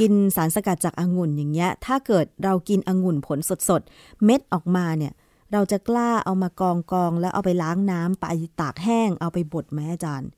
[0.00, 5.12] กินสารสกัดจากองุ่นอย่างเงี้ย ถ้าเกิดเรากินองุ่นผลสดๆ เม็ดออกมาเนี่ย
[5.52, 8.26] เราจะกล้าเอามากองกองๆแล้วเอาไปล้างน้ำไป
[8.60, 10.28] ตากแห้งเอาไปบดไหมอาจารย์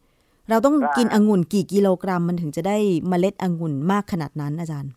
[0.50, 2.76] เราต้องกินองุ่นกี่กิโลกรัมมันถึงจะได้
[3.08, 4.92] เมล็ดองุ่นมากขนาดนั้นอาจารย์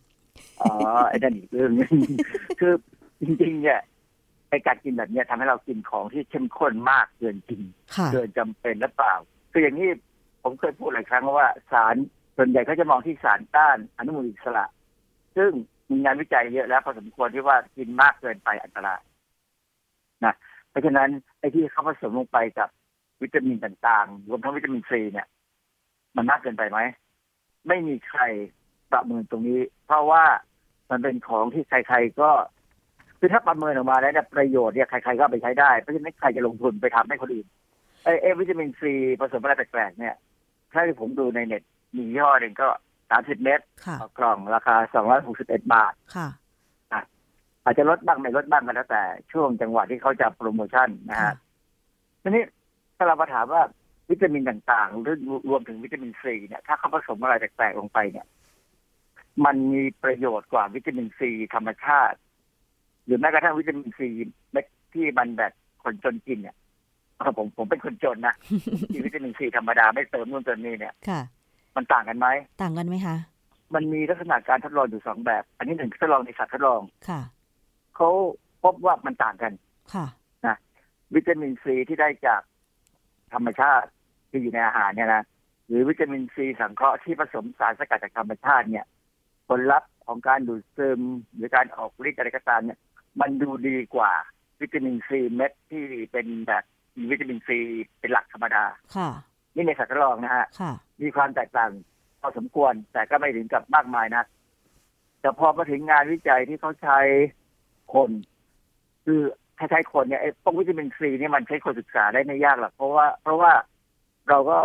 [0.62, 0.72] อ๋อ
[1.10, 1.92] ไอ้นั่นอีกเรื่องหนึง
[2.60, 2.74] คือ
[3.22, 3.80] จริงๆเนี่ย
[4.50, 7.62] ไอ้การกินแบบเนี้ยทำให้เรากินของที่เข้มข้นมากเกินจริง
[7.96, 9.14] ค่ะเกินจำเป็นหรือเปล่า
[9.52, 9.90] คืออย่างนี้
[10.44, 11.96] ผมเคยพูดหลายครั้งว่าสาร
[12.38, 14.66] ส่วนใหญ่เขาจะมองที่สารต้านอนุมูลอิสระ
[15.38, 15.52] ซึ่ง
[15.90, 19.02] มีงานวิจัยเยอะแล้วพอสมควรที่ว่ากินมากเกินไปอันตราย
[20.26, 20.36] นะ
[20.70, 22.70] เพราะฉะนั้นไอ้ที่เขาผสมลงไปกับ
[23.22, 25.28] วิตามินต่างๆ รวมทั้งวิตามินซีเนี่ย
[26.16, 26.80] มันมากเกินไปไหม
[27.68, 28.22] ไม่มีใคร
[28.92, 30.24] ประเมินตรงนี้ เพราะว่า
[30.90, 32.32] มันเป็นของที่ใครๆก็
[33.20, 37.48] คือถ้าประเมินออกมาแล้วเนี่ยประโยชน์เนี่ยใครๆก็เอาไปใช้ได้ เพราะฉะนั้นใครจะลงทุนไปทำให้คนอื่น
[38.04, 40.16] ไอ้ไอ้วิตามินซีผสมอะไรแปลกๆเนี่ย
[40.72, 41.64] ถ้าที่ผมดูในเน็ต
[41.96, 42.68] มียี่ห้อหนึ่งก็
[43.10, 46.30] สามสิบเมตรค่ะต่อกล่องราคาสองร้อยหกสิบเอ็ดบาทค่ะ
[47.64, 51.36] อาจจะลดบ้างไม่ลดบ้างก็แล้วแต่ช่วงจังหวะที่เขาจะโปรโมชั่นนะค่ะฮะ
[52.22, 52.44] ทีนี้
[52.98, 53.62] ถ้าเรามาถามว่า
[54.10, 55.16] วิตามินต่างๆ หรือ
[55.50, 58.26] รวมถึงวิตามินซีเนี่ยถ้าเขาผสมอะไรแปลกๆลงไปเนี่ย
[59.46, 62.18] มันมีประโยชน์กว่าวิตามินซีธรรมชาติ
[63.08, 64.10] หรือแม้กระทั่งวิตามินซี
[64.52, 65.52] เม็ดที่มันแบบ
[65.84, 66.56] คนจนกินเนี่ย
[67.18, 68.36] เอาผมผมเป็นคนจนนะ
[68.94, 71.22] กินวิตามินซีธรรมดาไม่เติมนู่นเติมนี่เนี่ยค่ะ
[71.76, 72.28] มันต่างกันไหม
[72.62, 73.16] ต่างกันไหมคะ
[73.76, 77.22] มันมีลักษณะการทดลองอยู่สองแบบ อันนี้หนึ่งทดลองในสัตว์ทดลองค่ะ
[77.96, 78.10] เขา
[78.64, 79.54] พบว่ามันต่างกัน
[79.94, 80.06] ค่ะ
[81.16, 82.42] วิตามินซีที่ได้จาก
[83.34, 83.90] ธรรมชาติ
[84.30, 85.24] ที่อยู่ในอาหารเนี่ยนะ
[85.68, 88.86] หรือวิตามินซีสังเคราะห์ที่ผสมสารสกัดจากธรรมชาติเนี่ย
[89.48, 91.02] ผลลัพธ์ของการดูดซึม
[91.36, 92.80] หรือการออกฤทธิ์อะไรก็ตามเนี่ย
[93.22, 94.12] มันดูดีกว่า
[94.62, 96.64] วิตามินซีเม็ดที่เป็นแบบ
[96.98, 97.60] มีวิตามินซี
[98.00, 98.64] เป็นหลักธรรมดา
[98.96, 99.10] ค่ะ
[99.56, 101.72] นี่ในสัตว์ทดลองนะฮะ ค่ะ มีความแตกต่าง
[102.22, 104.24] พอสมควร แต่ก็ไม่ถึงกับมากมายนะ
[105.22, 107.00] แต่พอมาถึงงานวิจัยที่เขาใช้
[107.94, 108.10] คน
[109.06, 109.22] คือ
[109.58, 113.52] ถ้าใช้คนเนี่ยไอ้พวกวิตามินซีเนี่ยมันใช้คนศึกษาได้ไม่ยากหรอกเพราะว่า เพราะว่า
[114.30, 114.58] เราก็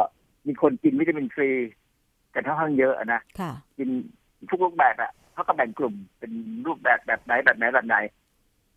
[0.46, 1.48] มีคนกินวิตามินซี
[2.34, 3.88] กันค่อนข้างเยอะนะ ค่ะ กิน
[4.50, 6.32] ทุกรูปแบบอะเขาก็แบ่งกลุ่มเป็น
[6.66, 7.96] รูปแบบแบบไหนแบบไหนแบบไหน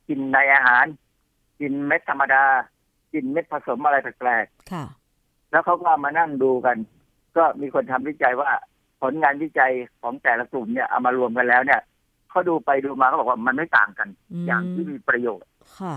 [0.08, 0.86] กินในอาหาร
[1.60, 2.44] กินเม็ดธรรมดา
[3.14, 4.86] กินเม็ดผสมอะไรแปลกๆค่ะ
[5.52, 6.78] แล้วเขาก็มานั่งดูกัน
[7.38, 8.50] ก็มีคนทำวิจัยว่า
[9.02, 11.82] ผลงานวิจัยของแต่ละกลุ่มเนี่ยเอามารวมกันแล้วเนี่ย
[12.30, 15.50] เขาดูไปดูมาเขาบอกว่ามันไม่ต่างกันอืมอย่างที่มีประโยชน์
[15.80, 15.96] ค่ะ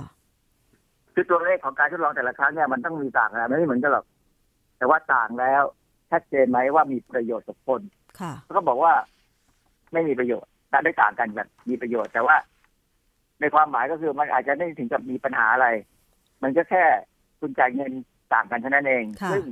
[1.15, 4.05] คือตัวเลขของการทดลองแต่ละครั้งเนี่ยมันต้องมีต่างนะไม่เหมือนกันหรอก
[4.79, 5.63] แต่ว่าต่างแล้ว
[6.11, 7.81] ชัดเจนไหมว่ามีประโยชน์กับคน
[8.21, 8.93] ค่ะเขาก็บอกว่า
[9.93, 12.37] ไม่มีประโยชน์แต่ได้ต่างกันแบบมีประโยชน์ แต่ว่า
[13.41, 15.69] ในความหมายก็คือมันอาจจะไม่ถึงกับมีปัญหาอะไร
[16.43, 16.85] มันก็แค่
[17.41, 17.93] คุณจ่ายเงิน
[18.33, 19.45] ต่างกันเท่านั้นเองค่ะซึ่ง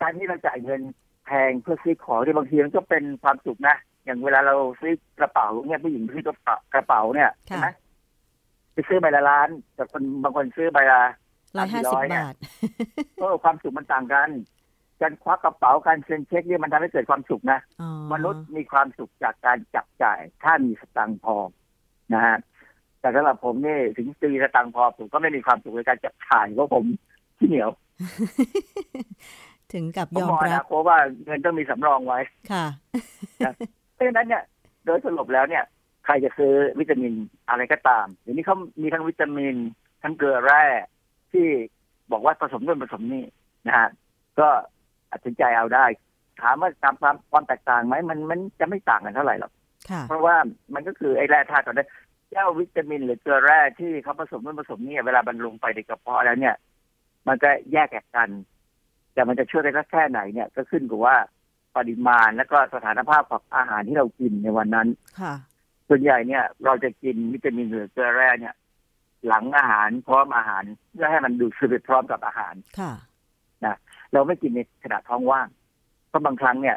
[0.00, 0.80] การที่เราจ่ายเงิน
[1.26, 7.66] แพงเพื่อซื้อของที่บางทีมันก็เป็นความสุขนะ อย่างเวลาเราซื้อกระเป๋าเนี่ยผู้หญิงซื้อกระเป๋ากระเป๋าเนี่ยใช่ไหม
[8.72, 11.02] ไปซื้อใบละล้าน แต่คนบางคนซื้อใบละ
[11.58, 12.34] ร้อยห้าสิบเนี่ยบาท
[13.18, 14.30] เออความสุขมันต่างกัน
[15.00, 21.36] การควักกระเป๋าการเซ็นเช็คเนี่ยมันทำให้เกิดความสุขนะอ๋อมนุษย์มีความสุขจากการจับจ่าย ถ้ามีสตังค์พอ
[22.14, 22.36] นะฮะ
[23.00, 26.84] แต่สำหรับผมนี่ถึงตีสตังค์พอผมก็ไม่มีความสุขในการจับจ่ายเพราะผม
[27.38, 27.70] ขี้เหนียว
[29.72, 32.20] ถึงกับผมยอมมองรันะบเพราะว่าเงินต้องมีสำรองไว้
[32.52, 32.66] ค่ะ
[33.94, 34.42] เพราะฉะนั้นเนี่ย
[34.84, 35.64] โดยสรุปแล้วเนี่ย
[36.04, 37.14] ใครจะซื้อวิตามิน
[37.48, 39.56] อะไรก็ตามเดี๋ยวนี้เขามีทั้งวิตามิน
[40.02, 40.64] ทั้งเกลือแร่
[41.32, 41.46] ที่
[42.12, 43.24] บอกว่าผสมนู่นผสมนี่
[43.66, 43.88] นะฮะ
[44.40, 44.48] ก็
[45.12, 45.84] ตัดสินใจเอาได้
[46.40, 49.59] ถามว่าตามความความแตกต่างไหมมันมันจะไม่ต่างกันเท่าไหร่หรอกค่ะ
[50.08, 50.36] เพราะว่า
[50.74, 51.90] มันก็คือไอ้แร่ธาตุตัวนั้น
[52.30, 56.54] เจ้าวิตามินหรือเกลือแร่ที่เขาผสมนู่นผสมนี่เวลาบรรลงไปในกระเพาะแล้วเนี่ย
[57.28, 58.28] มันก็แยกแยกกัน
[59.12, 61.16] แต่มันจะช่วยได้สักแค่ไหนเนี่ยก็ขึ้นกับว่า
[61.76, 64.88] ปริมาณและก็สถานภาพของอาหารที่เรากินในวันนั้น
[65.20, 65.34] ค่ะ
[65.88, 68.54] ส่วนใหญ่เนี่ยเราจะกินวิตามินหรือเกลือแร่เนี่ย
[69.26, 72.92] หลังอาหารพร้อมอาหารเพื่อให้มันดูดซึมไปพร้อมกับอาหารค่ะ
[73.64, 73.76] นะ
[74.12, 75.48] เราไม่กินในขณะท้องว่าง
[76.08, 76.76] เพราะบางครั้งเนี่ย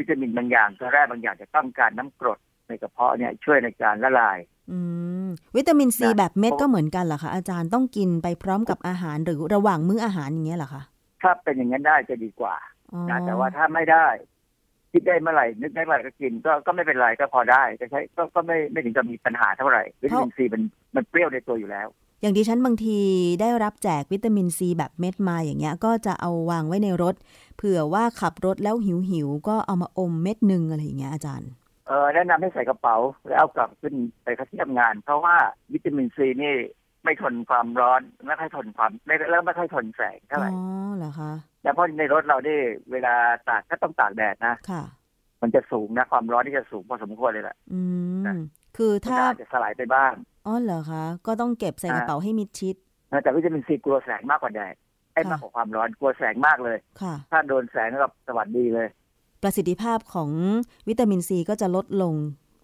[0.00, 2.38] วิตามินบางอย่างเกลือแร่บางอย่างจะต้องการน้ำกรด
[2.68, 4.38] ในกระเพาะเนี่ยช่วยในการละลาย
[4.70, 4.78] อื
[5.26, 10.82] มวิตามินซีนะแบบเม็ดเพราะก็เหมือนกันเหรอคะอาจารย์ต้องกินไปพร้อมกับอาหารหรือระหว่างมื้ออาหารอย่างเงี้ยเหรอคะ
[11.22, 12.54] ถ้าเป็นอย่างนั้นได้จะดีกว่า
[12.92, 14.06] อ๋อนะแต่ว่าถ้าไม่ได้
[14.92, 20.62] คิดได้เมื่อไหร่นึกได้เมื่อไหร่ก็กินก็ก็ไม่เป็นไรก็พอได้จะใช้ก็ก็ไม่ไม่ถึงจะมีปัญหาเท่าไหร่วิตามินซีมัน
[20.96, 21.88] มันเปรี้ยวในตัวอยู่แล้ว
[22.20, 22.98] อย่างดิฉันบางที
[23.40, 27.14] ได้รับแจกวิตามินซีแบบเม็ดมาอย่างเงี้ย ก็จะเอาวางไว้ในรถ
[27.56, 31.50] เผื่อว่าขับรถแล้วหิวหิวๆก็เอามาอมเม็ดหนึ่งอะไรอย่างเงี้ยอาจารย์
[31.86, 35.36] เออแนะนำให้ใส่กระเป๋าแล้วเอากลับขึ้นไปที่ทำงาน เพราะว่า
[35.72, 36.54] วิตามินซีนี่
[37.04, 40.62] ไม่ทนความร้อนไม่ค่อยทนความไม่แล้วไม่ค่อยทนแสงเท่าไหร่อ๋อ
[40.96, 41.32] เหรอคะ
[41.62, 42.54] แต่เพราะในรถเราได้
[42.92, 43.14] เวลา
[43.48, 44.82] ตากก็ต้องตากแดดนะค่ะ
[45.42, 47.80] มันจะสูงนะ ความร้อนที่จะสูงพอสมควรเลยแหละอื
[48.20, 48.34] มนะ
[48.76, 50.12] คือมันถ้าก็อาจจะสลายไปบ้าง
[50.46, 52.76] อ๋อเหรอคะก็ต้องเก็บใส่กระเป๋าให้มิดชิด
[53.12, 54.74] นะแต่วิตามินซีกลัวแสงมากกว่าแดด
[55.12, 58.88] ไอ้ค่ะมากกว่าความร้อนกลัวแสงมากเลยค่ะ ถ้าโดนแสงก็สวัสดีเลย
[59.42, 60.30] ประสิทธิภาพของ
[60.88, 62.14] วิตามินซีก็จะลดลง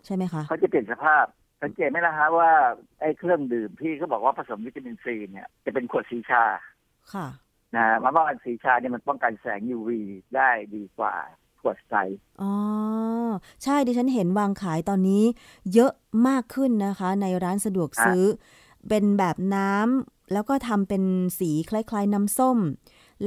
[0.07, 1.25] ใช่ไหมคะเขาจะเปลี่ยนสภาพ
[1.63, 2.51] สังเกตไหมล่ะฮะว่า
[3.01, 6.45] ไอ้เครื่องดื่มที่เขาบอกว่าผสมวิตามินซีเนี่ยจะเป็นขวดสีชา
[7.13, 7.27] ค่ะ
[7.75, 9.91] นะฮะมาป้องกันสีชาเนี่ยมันป้องกันแสง UV
[10.37, 11.15] ได้ดีกว่า
[11.61, 11.95] ขวดใส
[12.43, 12.53] อ๋อ
[13.65, 15.25] ใช่ดิฉันเห็นวางขายตอนนี้
[15.75, 15.93] เยอะ
[16.29, 18.25] มากขึ้นนะคะ ในร้านสะดวกซื้อ
[18.89, 21.03] เป็นแบบน้ำแล้วก็ทำเป็น
[21.39, 22.59] สีคล้ายๆน้ำส้ม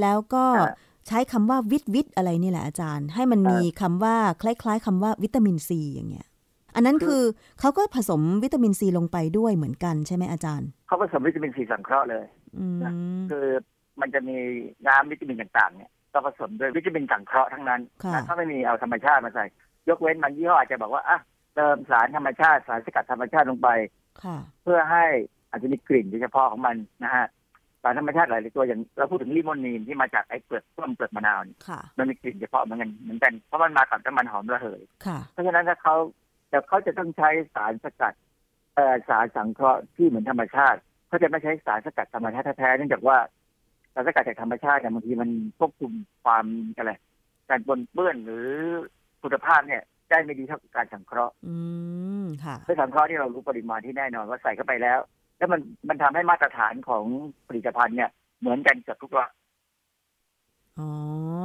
[0.00, 0.74] แล้วก็อะ
[1.08, 6.26] ใช้คำว่าวิตวิตอะไรนี่แหละอาจารย์ ให้มันมีคำว่าคล้าย ๆคำว่าวิตามินซีอย่างเงี้ย
[6.74, 7.22] อันนั้นคือ
[7.60, 12.24] เขาก็ผสมวิตามินซีลงไปด้วยเหมือนกันใช่ไหมอาจารย์ เขาผสมวิตามินซีสังเคราะห์เลย
[12.58, 12.80] อืม
[13.30, 13.46] คือ
[14.02, 14.36] มันจะมี
[14.88, 19.44] น้ำวิตามินต่างๆเนี่ยก็ผสมด้วยวิตามินสังเคราะห์ทั้งนั้นค่ะนะถ้าไม่มีเอาธรรมชาติมาใส่
[19.88, 21.18] ยกเว้นบางยี่ห้ออาจจะบอกว่าอะ
[21.54, 23.68] เติมสารธรรมชาติสารสกัดธรรมชาติลงไป
[24.22, 25.04] ค่ะเพื่อให้
[25.50, 27.26] อาจจะมีกลิ่นเฉพาะของมันนะฮะ
[27.82, 35.94] สารธรรมชาติหลายๆตัวอย่างเราพูดถึงลิโมนีนที่มาจากไอ้เปลือกต้นเปลือกมะนาวเนี่ยค่ะมันมีกลิ่นเฉพาะเหมือนกันเหมือนกันเพราะมันมากับน้ำมันหอมระเหยค่ะเพราะฉะนั้นถ้าเขา
[36.48, 38.14] แต่เขาจะต้องใช้สารสกัด
[38.74, 40.78] เอ่อสารสังเคราะห์ที่เหมือนธรรมชาติ
[41.08, 43.18] เขาจะไม่ใช้สารสกัดธรรมชาติแท้ๆเนื่องจากว่า
[43.94, 45.92] สารสกัดจากธรรมชาติเนี่ยบางทีมันควบคุม
[46.24, 46.44] ความ
[46.76, 46.92] อะไร
[47.48, 48.46] การปนเปื้อนหรือ
[49.22, 51.56] คุณภาพเนี่ยได้ไม่ดีเท่ากับการสังเคราะห์อื
[52.22, 54.98] มค่ะด้วยสังเคราะห์ที่เรารู้ปริมาณที่แน่นอนว่าใส่เข้าไปแล้ว
[55.38, 57.04] แล้วมันมันทำให้มาตรฐานของ
[57.48, 58.10] ผลิตภัณฑ์เนี่ย
[58.40, 59.30] เหมือนกันเกือบทุกราย
[60.78, 60.90] อ๋อ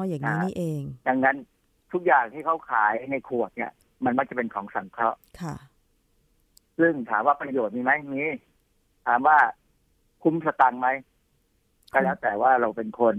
[0.07, 1.37] อย่างนี้นี่เอง ดังนั้น
[1.93, 3.71] ทุกอย่างที่เขาขายในขวดเนี่ย
[4.05, 5.55] มันมักจะเป็นของสังเคราะห์ค่ะ
[6.79, 8.23] ซึ่งถามว่าประโยชน์มีไหมมี
[9.07, 9.37] ถามว่า
[10.23, 10.87] คุ้มสตังค์ไหม
[11.95, 13.15] ก็แล้วแต่ว่าเราเป็นคน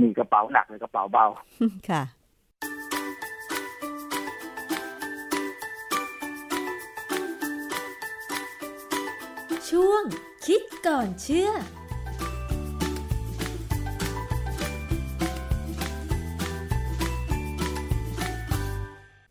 [0.00, 1.26] มีกระเป๋าหนักหรือกระเป๋าเบา
[1.90, 2.02] ค่ะ
[9.70, 10.02] ช่วง
[10.46, 11.50] คิดก่อนเชื่อ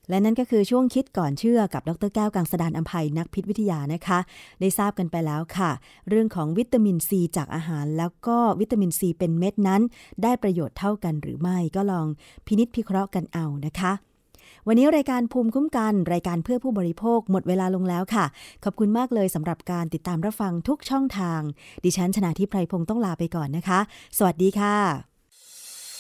[0.10, 4.20] และนั่นก็คือช่วงคิดก่อนเชื่อกับดรแก้วกังสดานอัมภัยนักพิษวิทยานะคะ
[4.60, 5.72] ได้ทราบกันไปแล้วค่ะ
[6.10, 9.82] เรื่องของวิตามินซีจากอาหาร แล้วก็วิตามินซีเป็นเม็ดนั้น
[10.24, 12.08] ได้ประโยชน์เท่ากันหรือไม่ก็ลอง
[12.46, 13.94] พินิษพิเคราะห์กันเอานะคะ
[14.68, 18.26] วันนี้รายการภูมิคุ้มกัน รายการเพื่อผู้บริโภคหมดเวลาลงแล้วค่ะ
[18.64, 21.42] ขอบคุณมากเลยสำหรับการติดตามรับฟังทุกช่องทาง
[21.84, 23.80] ดิฉันชนะทิพไพรพงศ์ต้องลาไปก่อนนะคะ
[24.18, 25.07] สวัสดีค่ะ